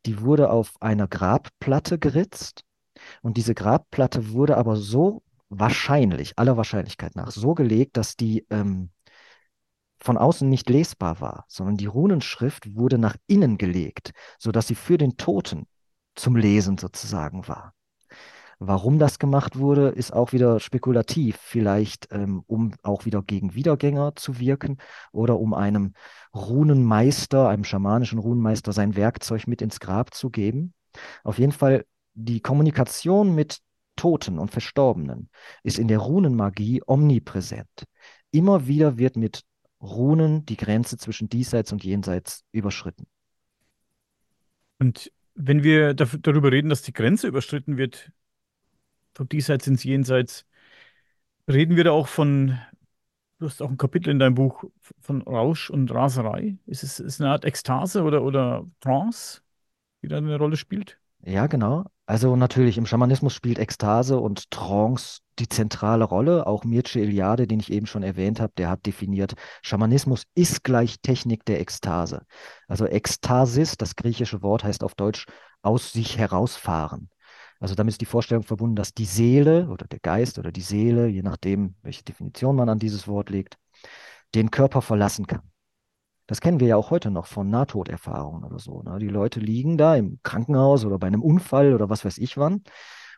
[0.06, 2.62] Die wurde auf einer Grabplatte geritzt
[3.22, 8.90] und diese Grabplatte wurde aber so wahrscheinlich, aller Wahrscheinlichkeit nach, so gelegt, dass die ähm,
[10.00, 14.96] von außen nicht lesbar war, sondern die Runenschrift wurde nach innen gelegt, sodass sie für
[14.96, 15.66] den Toten
[16.14, 17.74] zum Lesen sozusagen war.
[18.62, 21.38] Warum das gemacht wurde, ist auch wieder spekulativ.
[21.40, 24.76] Vielleicht ähm, um auch wieder gegen Wiedergänger zu wirken
[25.12, 25.94] oder um einem
[26.34, 30.74] Runenmeister, einem schamanischen Runenmeister, sein Werkzeug mit ins Grab zu geben.
[31.24, 33.60] Auf jeden Fall die Kommunikation mit
[33.96, 35.30] Toten und Verstorbenen
[35.62, 37.84] ist in der Runenmagie omnipräsent.
[38.30, 39.42] Immer wieder wird mit
[39.80, 43.06] Runen die Grenze zwischen Diesseits und Jenseits überschritten.
[44.78, 48.12] Und wenn wir darüber reden, dass die Grenze überschritten wird,
[49.14, 50.46] vom Diesseits ins Jenseits.
[51.48, 52.58] Reden wir da auch von,
[53.38, 54.64] du hast auch ein Kapitel in deinem Buch
[55.00, 56.56] von Rausch und Raserei.
[56.66, 59.40] Ist es ist eine Art Ekstase oder, oder Trance,
[60.02, 60.98] die da eine Rolle spielt?
[61.22, 61.84] Ja, genau.
[62.06, 66.46] Also natürlich, im Schamanismus spielt Ekstase und Trance die zentrale Rolle.
[66.46, 71.00] Auch Mircea Eliade, den ich eben schon erwähnt habe, der hat definiert, Schamanismus ist gleich
[71.02, 72.22] Technik der Ekstase.
[72.68, 75.26] Also Ekstasis, das griechische Wort heißt auf Deutsch
[75.62, 77.10] aus sich herausfahren.
[77.60, 81.06] Also damit ist die Vorstellung verbunden, dass die Seele oder der Geist oder die Seele,
[81.06, 83.58] je nachdem, welche Definition man an dieses Wort legt,
[84.34, 85.42] den Körper verlassen kann.
[86.26, 88.82] Das kennen wir ja auch heute noch von Nahtoderfahrungen oder so.
[88.82, 88.98] Ne?
[88.98, 92.62] Die Leute liegen da im Krankenhaus oder bei einem Unfall oder was weiß ich wann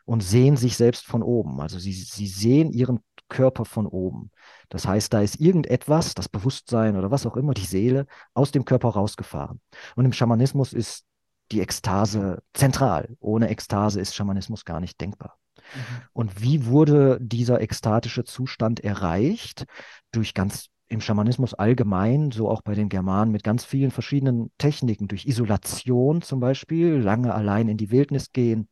[0.05, 1.61] und sehen sich selbst von oben.
[1.61, 4.31] Also sie, sie sehen ihren Körper von oben.
[4.69, 8.65] Das heißt, da ist irgendetwas, das Bewusstsein oder was auch immer, die Seele, aus dem
[8.65, 9.61] Körper rausgefahren.
[9.95, 11.05] Und im Schamanismus ist
[11.53, 13.15] die Ekstase zentral.
[13.19, 15.37] Ohne Ekstase ist Schamanismus gar nicht denkbar.
[15.57, 15.81] Mhm.
[16.13, 19.65] Und wie wurde dieser ekstatische Zustand erreicht?
[20.11, 25.07] Durch ganz im Schamanismus allgemein, so auch bei den Germanen, mit ganz vielen verschiedenen Techniken,
[25.07, 28.67] durch Isolation zum Beispiel, lange allein in die Wildnis gehen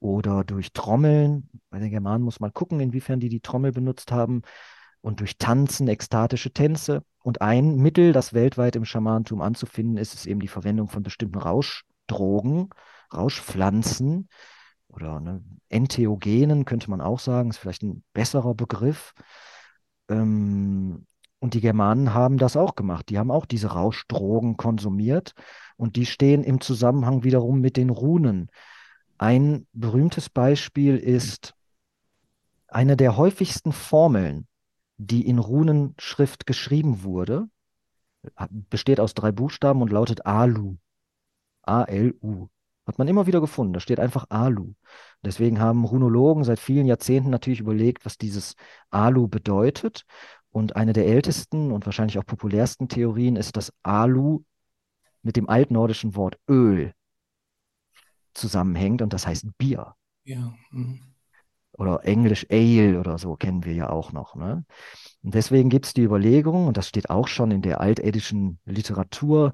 [0.00, 1.48] oder durch Trommeln.
[1.70, 4.42] Bei den Germanen muss man gucken, inwiefern die die Trommel benutzt haben
[5.00, 7.02] und durch Tanzen, ekstatische Tänze.
[7.22, 11.38] Und ein Mittel, das weltweit im Schamantum anzufinden ist, ist eben die Verwendung von bestimmten
[12.06, 12.70] Rauschdrogen,
[13.12, 14.28] Rauschpflanzen
[14.88, 19.12] oder ne, Entheogenen, könnte man auch sagen, ist vielleicht ein besserer Begriff.
[20.08, 21.06] Ähm,
[21.38, 23.08] und die Germanen haben das auch gemacht.
[23.08, 25.34] Die haben auch diese Rauschdrogen konsumiert
[25.76, 28.48] und die stehen im Zusammenhang wiederum mit den Runen.
[29.18, 31.54] Ein berühmtes Beispiel ist
[32.68, 34.46] eine der häufigsten Formeln,
[34.96, 37.48] die in Runenschrift geschrieben wurde,
[38.48, 40.76] besteht aus drei Buchstaben und lautet Alu.
[41.66, 42.48] A-L-U.
[42.86, 43.72] Hat man immer wieder gefunden.
[43.72, 44.74] Da steht einfach Alu.
[45.22, 48.54] Deswegen haben Runologen seit vielen Jahrzehnten natürlich überlegt, was dieses
[48.90, 50.04] Alu bedeutet.
[50.50, 54.44] Und eine der ältesten und wahrscheinlich auch populärsten Theorien ist, dass Alu
[55.22, 56.94] mit dem altnordischen Wort Öl
[58.34, 59.94] zusammenhängt und das heißt Bier.
[60.24, 60.54] Ja.
[60.70, 61.00] Mhm.
[61.72, 64.34] Oder Englisch Ale oder so kennen wir ja auch noch.
[64.34, 64.64] Ne?
[65.22, 69.52] Und deswegen gibt es die Überlegung, und das steht auch schon in der altädischen Literatur,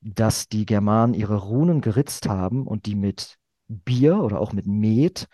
[0.00, 3.36] dass die Germanen ihre Runen geritzt haben und die mit
[3.68, 5.28] Bier oder auch mit Met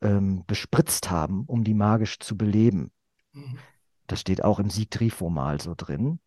[0.00, 2.90] ähm, bespritzt haben, um die magisch zu beleben.
[3.32, 3.58] Mhm.
[4.06, 6.20] Das steht auch im Siegtrifo-Mal so drin.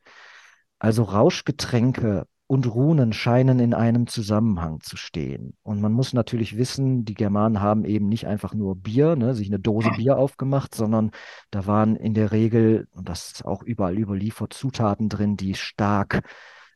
[0.79, 5.53] Also Rauschgetränke und Runen scheinen in einem Zusammenhang zu stehen.
[5.61, 9.49] Und man muss natürlich wissen, die Germanen haben eben nicht einfach nur Bier, ne, sich
[9.49, 11.11] eine Dose Bier aufgemacht, sondern
[11.51, 16.21] da waren in der Regel, und das ist auch überall überliefert, Zutaten drin, die stark,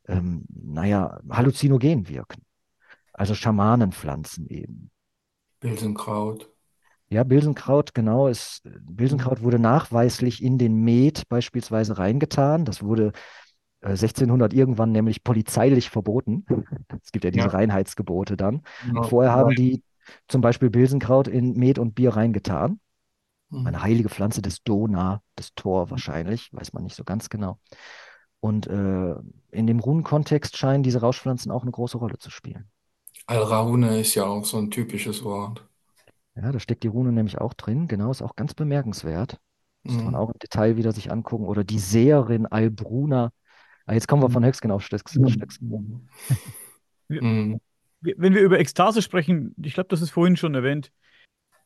[0.07, 2.43] ähm, naja, halluzinogen wirken.
[3.13, 4.91] Also Schamanenpflanzen eben.
[5.59, 6.49] Bilsenkraut.
[7.09, 8.27] Ja, Bilsenkraut, genau.
[8.27, 12.65] Ist, Bilsenkraut wurde nachweislich in den Met beispielsweise reingetan.
[12.65, 13.11] Das wurde
[13.81, 16.45] 1600 äh, irgendwann nämlich polizeilich verboten.
[17.03, 17.51] Es gibt ja diese ja.
[17.51, 18.61] Reinheitsgebote dann.
[18.93, 19.03] Ja.
[19.03, 19.83] Vorher haben die
[20.27, 22.79] zum Beispiel Bilsenkraut in Met und Bier reingetan.
[23.49, 23.67] Mhm.
[23.67, 27.59] Eine heilige Pflanze des Dona, des Tor wahrscheinlich, weiß man nicht so ganz genau.
[28.43, 29.15] Und äh,
[29.51, 32.69] in dem Runenkontext scheinen diese Rauschpflanzen auch eine große Rolle zu spielen.
[33.25, 35.65] Alraune ist ja auch so ein typisches Wort.
[36.35, 37.87] Ja, da steckt die Rune nämlich auch drin.
[37.87, 39.39] Genau, ist auch ganz bemerkenswert.
[39.83, 40.05] Muss mhm.
[40.05, 41.45] man auch im Detail wieder sich angucken.
[41.45, 43.31] Oder die Seherin Albruna
[43.85, 46.09] Ah, jetzt kommen wir von Höchstgen auf Stöcksken.
[47.09, 47.59] Mhm.
[48.01, 50.91] Wenn wir über Ekstase sprechen, ich glaube, das ist vorhin schon erwähnt.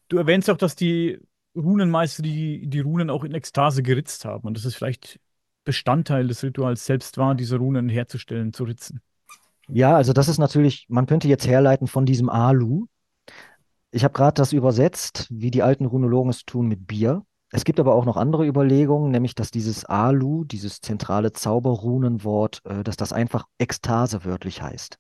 [0.08, 1.20] Du erwähnst auch, dass die
[1.56, 4.48] Runenmeister die, die Runen auch in Ekstase geritzt haben.
[4.48, 5.20] Und das ist vielleicht
[5.68, 9.02] Bestandteil des Rituals selbst war, diese Runen herzustellen, zu ritzen.
[9.68, 12.86] Ja, also das ist natürlich, man könnte jetzt herleiten von diesem Alu.
[13.92, 17.24] Ich habe gerade das übersetzt, wie die alten Runologen es tun mit Bier.
[17.52, 22.86] Es gibt aber auch noch andere Überlegungen, nämlich dass dieses Alu, dieses zentrale Zauberrunenwort, äh,
[22.86, 24.98] dass das einfach Ekstase wörtlich heißt.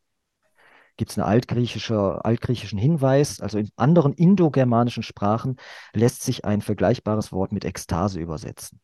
[0.97, 5.55] Gibt es einen altgriechische, altgriechischen Hinweis, also in anderen indogermanischen Sprachen
[5.93, 8.81] lässt sich ein vergleichbares Wort mit Ekstase übersetzen.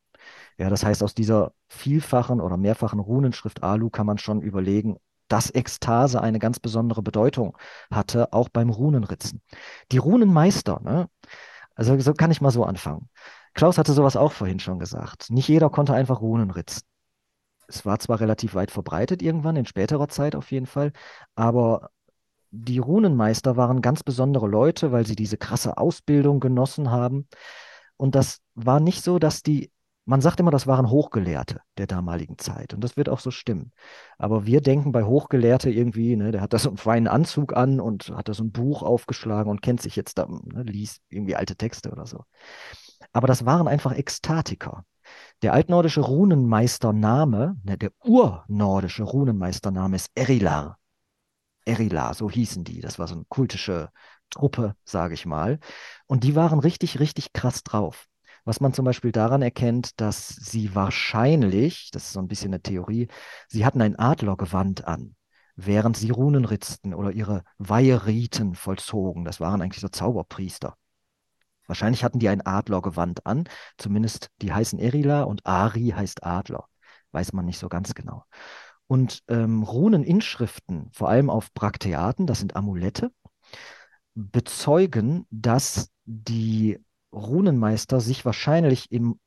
[0.57, 4.97] Ja, das heißt, aus dieser vielfachen oder mehrfachen Runenschrift Alu kann man schon überlegen,
[5.27, 7.57] dass Ekstase eine ganz besondere Bedeutung
[7.89, 9.41] hatte, auch beim Runenritzen.
[9.91, 11.09] Die Runenmeister, ne?
[11.75, 13.09] also so kann ich mal so anfangen.
[13.53, 15.29] Klaus hatte sowas auch vorhin schon gesagt.
[15.29, 16.83] Nicht jeder konnte einfach Runen ritzen.
[17.67, 20.91] Es war zwar relativ weit verbreitet irgendwann, in späterer Zeit auf jeden Fall,
[21.35, 21.89] aber
[22.51, 27.27] die Runenmeister waren ganz besondere Leute, weil sie diese krasse Ausbildung genossen haben.
[27.97, 29.71] Und das war nicht so, dass die,
[30.05, 32.73] man sagt immer, das waren Hochgelehrte der damaligen Zeit.
[32.73, 33.71] Und das wird auch so stimmen.
[34.17, 37.79] Aber wir denken bei Hochgelehrte irgendwie, ne, der hat da so einen feinen Anzug an
[37.79, 41.35] und hat da so ein Buch aufgeschlagen und kennt sich jetzt da, ne, liest irgendwie
[41.35, 42.23] alte Texte oder so.
[43.13, 44.85] Aber das waren einfach Ekstatiker.
[45.41, 50.79] Der altnordische Runenmeistername, ne, der urnordische Runenmeistername ist Erilar.
[51.65, 52.81] Erilar, so hießen die.
[52.81, 53.89] Das war so eine kultische
[54.29, 55.59] Truppe, sage ich mal.
[56.07, 58.07] Und die waren richtig, richtig krass drauf.
[58.45, 62.61] Was man zum Beispiel daran erkennt, dass sie wahrscheinlich, das ist so ein bisschen eine
[62.61, 63.07] Theorie,
[63.47, 65.15] sie hatten ein Adlergewand an.
[65.55, 69.23] während sie Runen ritzten oder ihre Weiheriten vollzogen.
[69.25, 70.75] Das waren eigentlich so Zauberpriester.
[71.67, 73.45] Wahrscheinlich hatten die ein Adlergewand an,
[73.77, 76.65] zumindest die heißen Erila und Ari heißt Adler.
[77.11, 78.23] Weiß man nicht so ganz genau.
[78.87, 83.11] Und ähm, Runeninschriften, vor allem auf Brakteaten, das sind Amulette,
[84.15, 86.79] bezeugen, dass die
[87.13, 89.19] Runenmeister sich wahrscheinlich im,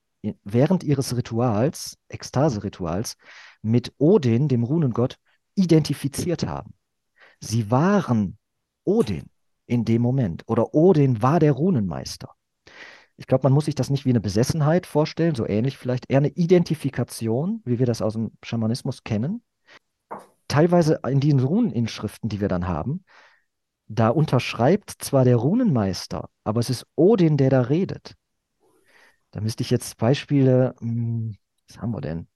[0.45, 3.17] während ihres Rituals, Ekstase-Rituals,
[3.63, 5.17] mit Odin, dem Runengott,
[5.55, 6.75] identifiziert haben.
[7.41, 8.39] Sie waren
[8.85, 9.25] Odin
[9.67, 12.33] in dem Moment oder Odin war der Runenmeister.
[13.17, 16.19] Ich glaube, man muss sich das nicht wie eine Besessenheit vorstellen, so ähnlich vielleicht, eher
[16.19, 19.43] eine Identifikation, wie wir das aus dem Schamanismus kennen.
[20.49, 23.05] Teilweise in diesen Runeninschriften, die wir dann haben,
[23.89, 28.15] da unterschreibt zwar der Runenmeister, aber es ist Odin, der da redet.
[29.31, 31.37] Da müsste ich jetzt Beispiele, hm,
[31.69, 32.29] was haben wir denn?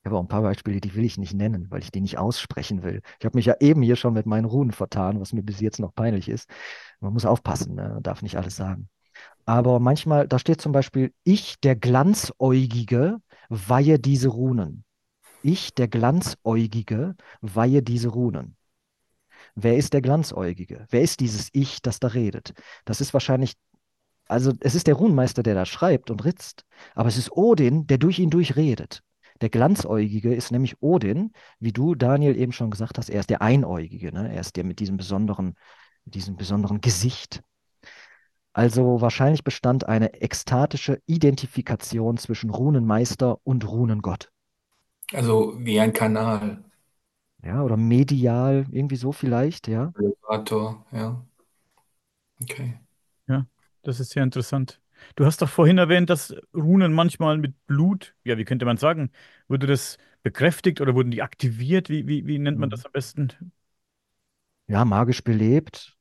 [0.00, 2.16] Ich habe auch ein paar Beispiele, die will ich nicht nennen, weil ich die nicht
[2.16, 3.02] aussprechen will.
[3.18, 5.78] Ich habe mich ja eben hier schon mit meinen Runen vertan, was mir bis jetzt
[5.78, 6.48] noch peinlich ist.
[7.00, 7.90] Man muss aufpassen, ne?
[7.94, 8.88] man darf nicht alles sagen.
[9.44, 13.18] Aber manchmal, da steht zum Beispiel, ich, der Glanzäugige,
[13.50, 14.84] weihe diese Runen.
[15.42, 18.56] Ich, der Glanzäugige, weihe diese Runen.
[19.54, 20.86] Wer ist der Glanzäugige?
[20.90, 22.54] Wer ist dieses Ich, das da redet?
[22.84, 23.54] Das ist wahrscheinlich,
[24.28, 27.98] also es ist der Runenmeister, der da schreibt und ritzt, aber es ist Odin, der
[27.98, 29.02] durch ihn durchredet.
[29.40, 33.42] Der Glanzäugige ist nämlich Odin, wie du, Daniel, eben schon gesagt hast, er ist der
[33.42, 34.32] Einäugige, ne?
[34.32, 35.54] er ist der mit diesem besonderen,
[36.04, 37.42] mit diesem besonderen Gesicht.
[38.52, 44.30] Also wahrscheinlich bestand eine ekstatische Identifikation zwischen Runenmeister und Runengott.
[45.12, 46.64] Also wie ein Kanal.
[47.42, 49.92] Ja, oder medial, irgendwie so vielleicht, ja.
[49.94, 51.24] Elevator, ja.
[52.42, 52.80] Okay.
[53.28, 53.46] Ja,
[53.82, 54.80] das ist sehr interessant.
[55.16, 59.10] Du hast doch vorhin erwähnt, dass Runen manchmal mit Blut, ja, wie könnte man sagen,
[59.48, 61.88] wurde das bekräftigt oder wurden die aktiviert?
[61.88, 62.70] Wie, wie, wie nennt man Mhm.
[62.70, 63.52] das am besten?
[64.66, 65.96] Ja, magisch belebt.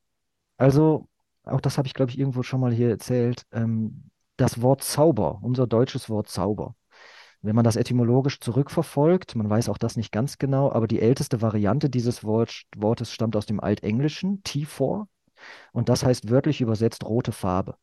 [0.57, 1.09] Also,
[1.43, 3.45] auch das habe ich, glaube ich, irgendwo schon mal hier erzählt.
[3.51, 6.75] Ähm, das Wort Zauber, unser deutsches Wort Zauber.
[7.41, 11.41] Wenn man das etymologisch zurückverfolgt, man weiß auch das nicht ganz genau, aber die älteste
[11.41, 15.07] Variante dieses Wort, Wortes stammt aus dem Altenglischen, T4,
[15.71, 17.75] und das heißt wörtlich übersetzt rote Farbe.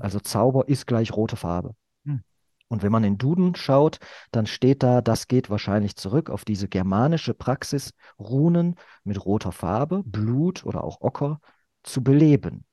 [0.00, 1.74] Also Zauber ist gleich rote Farbe.
[2.04, 2.22] Hm.
[2.68, 3.98] Und wenn man in Duden schaut,
[4.32, 10.02] dann steht da, das geht wahrscheinlich zurück auf diese germanische Praxis, Runen mit roter Farbe,
[10.04, 11.40] Blut oder auch Ocker
[11.84, 12.64] zu beleben.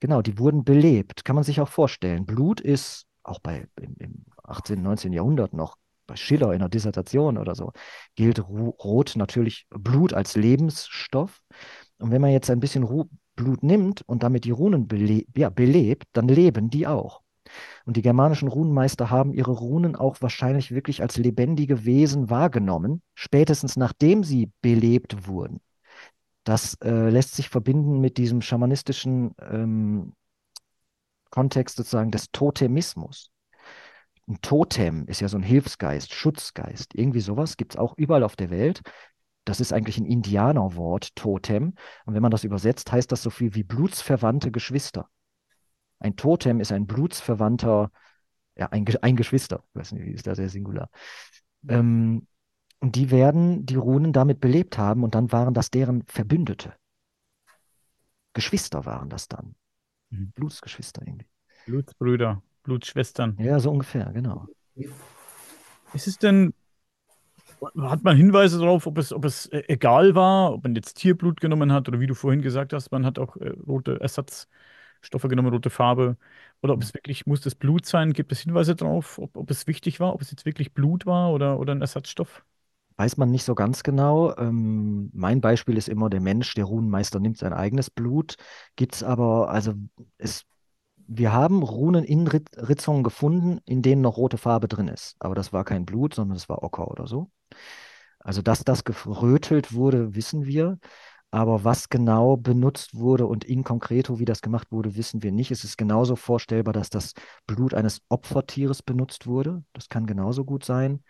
[0.00, 1.24] Genau, die wurden belebt.
[1.24, 2.26] Kann man sich auch vorstellen.
[2.26, 5.12] Blut ist auch bei, im, im 18., 19.
[5.12, 5.76] Jahrhundert noch,
[6.06, 7.72] bei Schiller in der Dissertation oder so,
[8.16, 11.40] gilt Rot natürlich Blut als Lebensstoff.
[11.98, 12.84] Und wenn man jetzt ein bisschen
[13.36, 17.22] Blut nimmt und damit die Runen bele ja, belebt, dann leben die auch.
[17.84, 23.76] Und die germanischen Runenmeister haben ihre Runen auch wahrscheinlich wirklich als lebendige Wesen wahrgenommen, spätestens
[23.76, 25.60] nachdem sie belebt wurden.
[26.44, 30.12] Das äh, lässt sich verbinden mit diesem schamanistischen ähm,
[31.30, 33.30] Kontext sozusagen des Totemismus.
[34.30, 36.94] Ein Totem ist ja so ein Hilfsgeist, Schutzgeist.
[36.94, 38.80] Irgendwie sowas gibt es auch überall auf der Welt.
[39.44, 41.74] Das ist eigentlich ein Indianerwort, Totem.
[42.04, 45.08] Und wenn man das übersetzt, heißt das so viel wie blutsverwandte Geschwister.
[45.98, 47.90] Ein Totem ist ein blutsverwandter,
[48.56, 49.64] ja, ein, ein Geschwister.
[49.70, 50.90] Ich weiß nicht, wie ist da sehr singular.
[51.66, 52.28] Ähm,
[52.78, 56.72] und die werden die Runen damit belebt haben und dann waren das deren Verbündete.
[58.32, 59.56] Geschwister waren das dann.
[60.10, 60.30] Mhm.
[60.36, 61.26] Blutsgeschwister irgendwie.
[61.66, 63.36] Blutsbrüder, Blutschwestern.
[63.40, 64.46] Ja, so ungefähr, genau.
[65.92, 66.54] Ist es denn,
[67.80, 71.40] hat man Hinweise darauf, ob es, ob es äh, egal war, ob man jetzt Tierblut
[71.40, 75.52] genommen hat oder wie du vorhin gesagt hast, man hat auch äh, rote Ersatzstoffe genommen,
[75.52, 76.16] rote Farbe,
[76.62, 78.12] oder ob es wirklich, muss das Blut sein?
[78.12, 81.32] Gibt es Hinweise darauf, ob, ob es wichtig war, ob es jetzt wirklich Blut war
[81.32, 82.44] oder, oder ein Ersatzstoff?
[82.98, 84.36] Weiß man nicht so ganz genau.
[84.36, 88.36] Ähm, mein Beispiel ist immer der Mensch, der Runenmeister nimmt sein eigenes Blut.
[88.76, 89.74] Gibt es aber, also
[90.18, 90.44] es,
[91.12, 95.16] wir haben Runeninnenritzungen gefunden, in denen noch rote Farbe drin ist.
[95.18, 97.32] Aber das war kein Blut, sondern das war Ocker oder so.
[98.20, 100.78] Also, dass das gerötelt wurde, wissen wir.
[101.32, 105.50] Aber was genau benutzt wurde und in concreto, wie das gemacht wurde, wissen wir nicht.
[105.50, 107.14] Es ist genauso vorstellbar, dass das
[107.46, 109.64] Blut eines Opfertieres benutzt wurde.
[109.72, 111.02] Das kann genauso gut sein.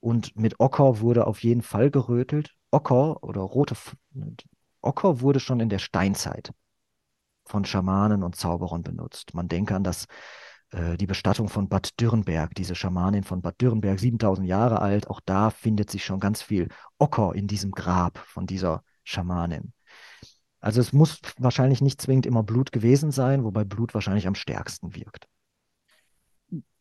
[0.00, 2.54] Und mit Ocker wurde auf jeden Fall gerötelt.
[2.70, 3.76] Ocker oder rote
[4.80, 6.52] Ocker wurde schon in der Steinzeit
[7.46, 9.34] von Schamanen und Zauberern benutzt.
[9.34, 10.06] Man denke an das,
[10.70, 15.08] äh, die Bestattung von Bad Dürrenberg, diese Schamanin von Bad Dürrenberg, 7000 Jahre alt.
[15.08, 16.68] Auch da findet sich schon ganz viel
[16.98, 19.72] Ocker in diesem Grab von dieser Schamanin.
[20.60, 24.94] Also es muss wahrscheinlich nicht zwingend immer Blut gewesen sein, wobei Blut wahrscheinlich am stärksten
[24.94, 25.26] wirkt.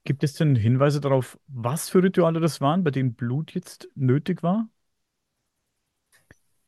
[0.06, 4.42] Gibt es denn Hinweise darauf, was für Rituale das waren, bei denen Blut jetzt nötig
[4.44, 4.70] war?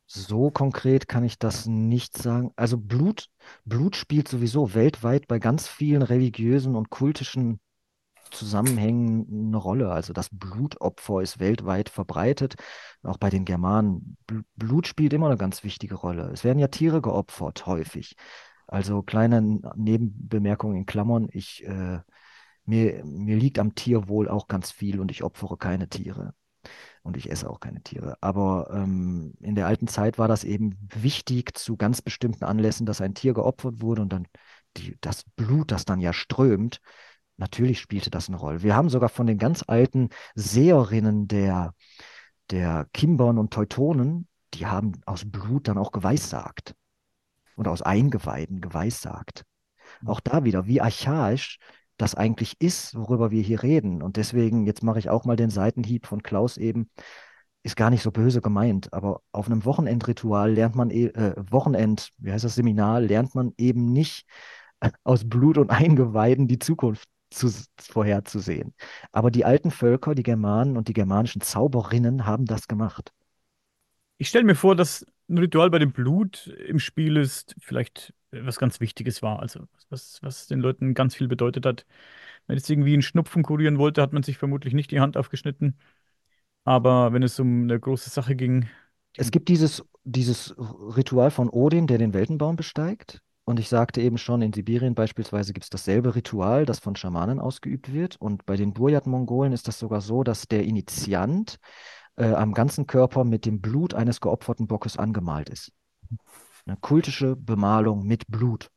[0.06, 2.52] So konkret kann ich das nicht sagen.
[2.56, 3.28] Also Blut,
[3.64, 7.60] Blut spielt sowieso weltweit bei ganz vielen religiösen und kultischen
[8.30, 9.90] Zusammenhängen eine Rolle.
[9.90, 12.54] Also das Blutopfer ist weltweit verbreitet,
[13.02, 14.16] auch bei den Germanen.
[14.56, 16.30] Blut spielt immer eine ganz wichtige Rolle.
[16.32, 18.16] Es werden ja Tiere geopfert, häufig.
[18.68, 22.00] Also kleine Nebenbemerkung in Klammern, ich, äh,
[22.64, 26.34] mir, mir liegt am Tierwohl auch ganz viel und ich opfere keine Tiere
[27.06, 28.16] und ich esse auch keine Tiere.
[28.20, 33.00] Aber ähm, in der alten Zeit war das eben wichtig zu ganz bestimmten Anlässen, dass
[33.00, 34.26] ein Tier geopfert wurde und dann
[34.76, 36.80] die, das Blut, das dann ja strömt,
[37.36, 38.62] natürlich spielte das eine Rolle.
[38.62, 41.74] Wir haben sogar von den ganz alten Seherinnen der,
[42.50, 46.74] der Kimbern und Teutonen, die haben aus Blut dann auch geweissagt
[47.54, 49.44] und aus Eingeweiden geweissagt.
[50.04, 51.58] Auch da wieder, wie archaisch
[51.96, 54.02] das eigentlich ist, worüber wir hier reden.
[54.02, 56.90] Und deswegen, jetzt mache ich auch mal den Seitenhieb von Klaus eben,
[57.62, 62.10] ist gar nicht so böse gemeint, aber auf einem Wochenendritual lernt man, e, äh, Wochenend,
[62.18, 64.26] wie heißt das Seminar, lernt man eben nicht
[65.04, 68.74] aus Blut und Eingeweiden die Zukunft zu, vorherzusehen.
[69.12, 73.12] Aber die alten Völker, die Germanen und die germanischen Zauberinnen haben das gemacht.
[74.18, 78.14] Ich stelle mir vor, dass ein Ritual bei dem Blut im Spiel ist, vielleicht
[78.44, 79.40] was ganz Wichtiges war.
[79.40, 81.86] Also was, was den Leuten ganz viel bedeutet hat.
[82.46, 85.78] Wenn es irgendwie einen Schnupfen kurieren wollte, hat man sich vermutlich nicht die Hand aufgeschnitten.
[86.64, 88.68] Aber wenn es um eine große Sache ging.
[89.16, 93.22] Es gibt dieses, dieses Ritual von Odin, der den Weltenbaum besteigt.
[93.44, 97.38] Und ich sagte eben schon, in Sibirien beispielsweise gibt es dasselbe Ritual, das von Schamanen
[97.38, 98.16] ausgeübt wird.
[98.16, 101.60] Und bei den Burjat-Mongolen ist das sogar so, dass der Initiant
[102.16, 105.72] äh, am ganzen Körper mit dem Blut eines geopferten Bockes angemalt ist.
[106.66, 108.70] Eine kultische Bemalung mit Blut.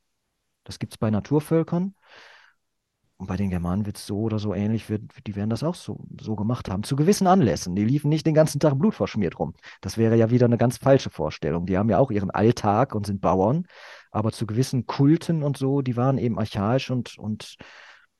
[0.63, 1.95] Das gibt es bei Naturvölkern.
[3.17, 6.05] Und bei den Germanen wird es so oder so ähnlich, die werden das auch so,
[6.21, 7.75] so gemacht haben, zu gewissen Anlässen.
[7.75, 9.55] Die liefen nicht den ganzen Tag blutverschmiert rum.
[9.81, 11.65] Das wäre ja wieder eine ganz falsche Vorstellung.
[11.65, 13.67] Die haben ja auch ihren Alltag und sind Bauern,
[14.11, 17.57] aber zu gewissen Kulten und so, die waren eben archaisch und, und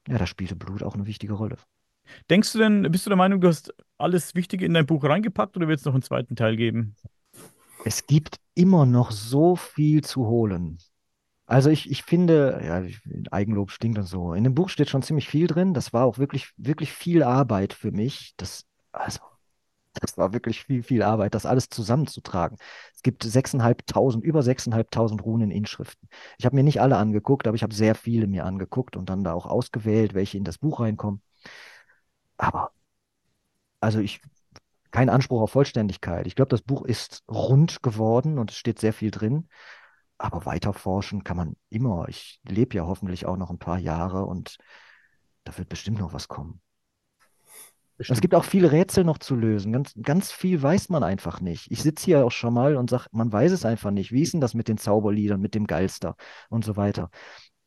[0.10, 1.56] ja, da spielte Blut auch eine wichtige Rolle.
[2.30, 5.56] Denkst du denn, bist du der Meinung, du hast alles Wichtige in dein Buch reingepackt
[5.56, 6.96] oder wird es noch einen zweiten Teil geben?
[7.86, 10.78] Es gibt immer noch so viel zu holen.
[11.48, 12.84] Also ich, ich finde, ja,
[13.32, 14.34] Eigenlob stinkt und so.
[14.34, 15.74] In dem Buch steht schon ziemlich viel drin.
[15.74, 18.34] Das war auch wirklich, wirklich viel Arbeit für mich.
[18.38, 19.20] Das, also,
[20.02, 22.58] das war wirklich viel, viel Arbeit, das alles zusammenzutragen.
[22.96, 26.10] Es gibt 6.500, über 6.500 Runeninschriften.
[26.40, 29.24] Ich habe mir nicht alle angeguckt, aber ich habe sehr viele mir angeguckt und dann
[29.24, 31.22] da auch ausgewählt, welche in das Buch reinkommen.
[32.38, 32.72] Aber,
[33.82, 34.22] also ich,
[34.92, 36.28] kein Anspruch auf Vollständigkeit.
[36.28, 39.48] Ich glaube, das Buch ist rund geworden und es steht sehr viel drin.
[40.18, 42.08] Aber weiter forschen kann man immer.
[42.10, 44.58] Ich lebe ja hoffentlich auch noch ein paar Jahre und
[45.46, 46.62] da wird bestimmt noch was kommen.
[48.00, 48.18] Bestimmt.
[48.18, 49.74] Es gibt auch viele Rätsel noch zu lösen.
[49.74, 51.70] Ganz, ganz viel weiß man einfach nicht.
[51.70, 54.12] Ich sitze hier auch schon mal und sage, man weiß es einfach nicht.
[54.12, 56.16] Wie ist denn das mit den Zauberliedern, mit dem Geilster
[56.50, 57.10] und so weiter?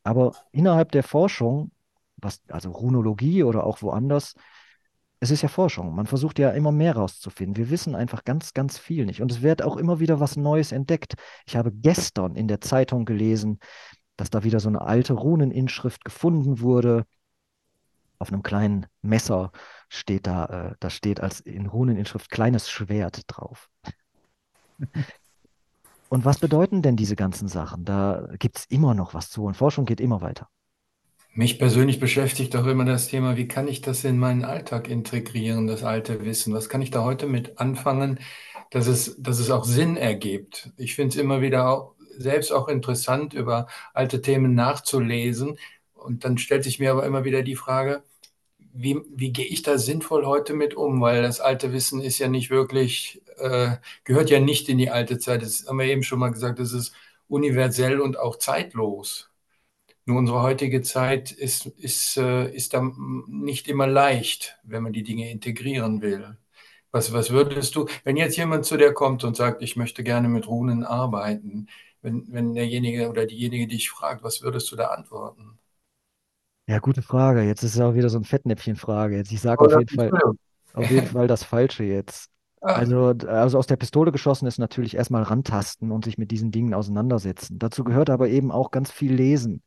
[0.05, 1.71] Aber innerhalb der Forschung,
[2.17, 4.35] was, also Runologie oder auch woanders,
[5.23, 5.95] es ist ja Forschung.
[5.95, 7.57] Man versucht ja immer mehr rauszufinden.
[7.57, 9.23] Wir wissen einfach ganz, ganz viel nicht.
[9.23, 11.15] Und es wird auch immer wieder was Neues entdeckt.
[11.47, 13.61] Ich habe gestern in der Zeitung gelesen,
[14.17, 17.05] dass da wieder so eine alte Runeninschrift gefunden wurde.
[18.19, 19.53] Auf einem kleinen Messer
[19.89, 23.71] steht da, äh, da steht als in Runeninschrift kleines Schwert drauf.
[26.09, 27.85] Und was bedeuten denn diese ganzen Sachen?
[27.85, 30.49] Da gibt es immer noch was zu und Forschung geht immer weiter.
[31.35, 35.67] Mich persönlich beschäftigt auch immer das Thema, wie kann ich das in meinen Alltag integrieren,
[35.67, 36.53] das alte Wissen?
[36.55, 38.21] Was kann ich da heute mit anfangen,
[38.71, 40.71] dass es, dass es auch Sinn ergibt?
[40.77, 45.59] Ich finde es immer wieder auch, selbst auch interessant, über alte Themen nachzulesen.
[45.95, 48.03] Und dann stellt sich mir aber immer wieder die Frage,
[48.75, 51.01] wie, wie gehe ich da sinnvoll heute mit um?
[51.03, 55.19] Weil das alte Wissen ist ja nicht wirklich, äh, gehört ja nicht in die alte
[55.19, 55.43] Zeit.
[55.43, 56.95] Das haben wir eben schon mal gesagt, das ist
[57.29, 59.32] universell und auch zeitlos.
[60.05, 62.83] Nur unsere heutige Zeit ist, ist, äh, ist da
[63.29, 66.37] nicht immer leicht, wenn man die Dinge integrieren will.
[66.91, 70.29] Was, was würdest du, wenn jetzt jemand zu dir kommt und sagt, ich möchte gerne
[70.29, 71.69] mit Runen arbeiten,
[72.03, 75.59] wenn, wenn derjenige oder diejenige dich fragt, was würdest du da antworten?
[76.67, 77.43] Ja, gute Frage.
[77.43, 79.17] Jetzt ist es auch wieder so ein Fettnäpfchen-Frage.
[79.17, 80.11] Jetzt, ich sage auf jeden Fall,
[80.75, 82.29] auf jeden Fall das Falsche jetzt.
[82.65, 82.75] Ah.
[82.75, 86.75] Also, also aus der Pistole geschossen ist natürlich erstmal rantasten und sich mit diesen Dingen
[86.75, 87.59] auseinandersetzen.
[87.59, 89.65] Dazu gehört aber eben auch ganz viel Lesen.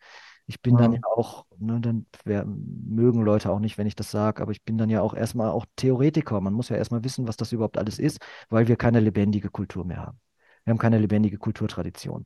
[0.48, 4.12] Ich bin dann ja auch, ne, dann wär, mögen Leute auch nicht, wenn ich das
[4.12, 6.40] sage, aber ich bin dann ja auch erstmal auch Theoretiker.
[6.40, 8.20] Man muss ja erstmal wissen, was das überhaupt alles ist,
[8.50, 10.20] weil wir keine lebendige Kultur mehr haben.
[10.64, 12.26] Wir haben keine lebendige Kulturtradition.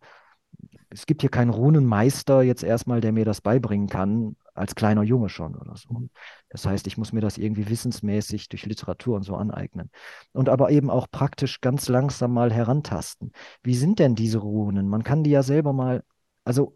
[0.89, 4.35] Es gibt hier keinen Runenmeister jetzt erstmal, der mir das beibringen kann.
[4.53, 6.09] als kleiner Junge schon oder so.
[6.49, 9.89] Das heißt, ich muss mir das irgendwie wissensmäßig durch Literatur und so aneignen.
[10.33, 13.31] Und aber eben auch praktisch ganz langsam mal herantasten.
[13.63, 14.89] Wie sind denn diese Runen?
[14.89, 16.03] Man kann die ja selber mal,
[16.43, 16.73] also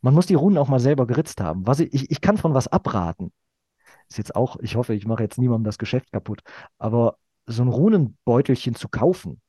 [0.00, 1.66] man muss die Runen auch mal selber geritzt haben.
[1.66, 3.32] Was ich, ich, ich kann von was abraten.
[4.08, 6.40] Ist jetzt auch, ich hoffe, ich mache jetzt niemandem das Geschäft kaputt,
[6.78, 9.40] aber so ein Runenbeutelchen zu kaufen,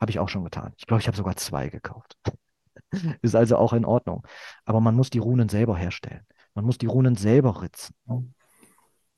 [0.00, 0.72] habe ich auch schon getan.
[0.76, 2.16] Ich glaube, ich habe sogar zwei gekauft.
[3.22, 4.26] Ist also auch in Ordnung.
[4.64, 6.24] Aber man muss die Runen selber herstellen.
[6.54, 7.94] Man muss die Runen selber ritzen.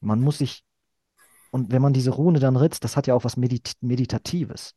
[0.00, 0.64] Man muss sich,
[1.50, 4.74] und wenn man diese Rune dann ritzt, das hat ja auch was Medit Meditatives.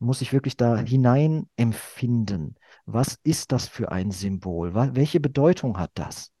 [0.00, 2.56] Muss sich wirklich da hinein empfinden.
[2.86, 4.74] Was ist das für ein Symbol?
[4.74, 6.32] Welche Bedeutung hat das?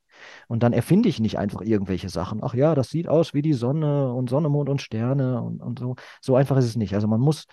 [0.48, 2.40] Und dann erfinde ich nicht einfach irgendwelche Sachen.
[2.42, 5.78] Ach ja, das sieht aus wie die Sonne und Sonne, Mond und Sterne und, und
[5.78, 5.96] so.
[6.20, 6.94] So einfach ist es nicht.
[6.94, 7.46] Also man muss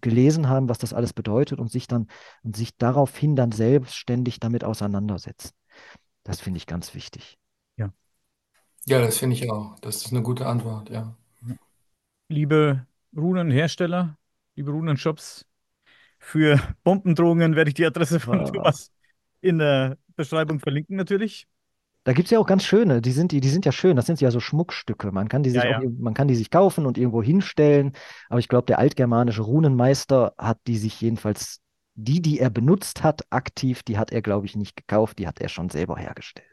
[0.00, 2.08] gelesen haben, was das alles bedeutet und sich dann
[2.42, 5.52] und sich daraufhin dann selbstständig damit auseinandersetzen.
[6.24, 7.38] Das finde ich ganz wichtig.
[7.76, 7.92] Ja.
[8.84, 9.78] Ja, das finde ich auch.
[9.80, 11.16] Das ist eine gute Antwort, ja.
[12.28, 12.86] Liebe
[14.56, 15.46] Runenhersteller, liebe Runenshops,
[16.18, 18.44] für Bombendrohungen werde ich die Adresse von ja.
[18.44, 18.92] Thomas
[19.40, 21.46] in der Beschreibung verlinken natürlich.
[22.04, 24.06] Da gibt es ja auch ganz schöne, die sind, die, die sind ja schön, das
[24.06, 25.12] sind ja so Schmuckstücke.
[25.12, 27.92] Man kann die sich, ja, auch, man kann die sich kaufen und irgendwo hinstellen.
[28.28, 31.60] Aber ich glaube, der altgermanische Runenmeister hat die sich jedenfalls,
[31.94, 35.40] die, die er benutzt hat, aktiv, die hat er, glaube ich, nicht gekauft, die hat
[35.40, 36.48] er schon selber hergestellt.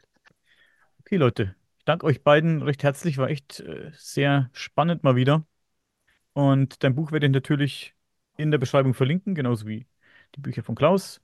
[1.00, 5.44] Okay, Leute, ich danke euch beiden recht herzlich, war echt äh, sehr spannend mal wieder.
[6.32, 7.94] Und dein Buch werde ich natürlich
[8.36, 9.86] in der Beschreibung verlinken, genauso wie
[10.34, 11.20] die Bücher von Klaus.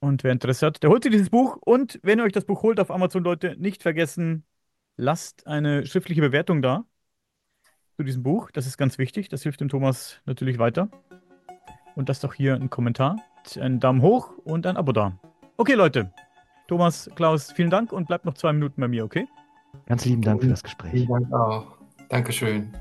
[0.00, 1.56] Und wer Interesse hat, der holt sich dieses Buch.
[1.60, 4.44] Und wenn ihr euch das Buch holt auf Amazon, Leute, nicht vergessen,
[4.96, 6.84] lasst eine schriftliche Bewertung da
[7.96, 8.50] zu diesem Buch.
[8.50, 9.28] Das ist ganz wichtig.
[9.28, 10.88] Das hilft dem Thomas natürlich weiter.
[11.94, 13.16] Und lasst doch hier einen Kommentar,
[13.58, 15.18] einen Daumen hoch und ein Abo da.
[15.56, 16.12] Okay, Leute.
[16.66, 19.28] Thomas, Klaus, vielen Dank und bleibt noch zwei Minuten bei mir, okay?
[19.86, 20.92] Ganz lieben Dank für das Gespräch.
[20.92, 21.78] Vielen Dank auch.
[22.08, 22.72] Dankeschön.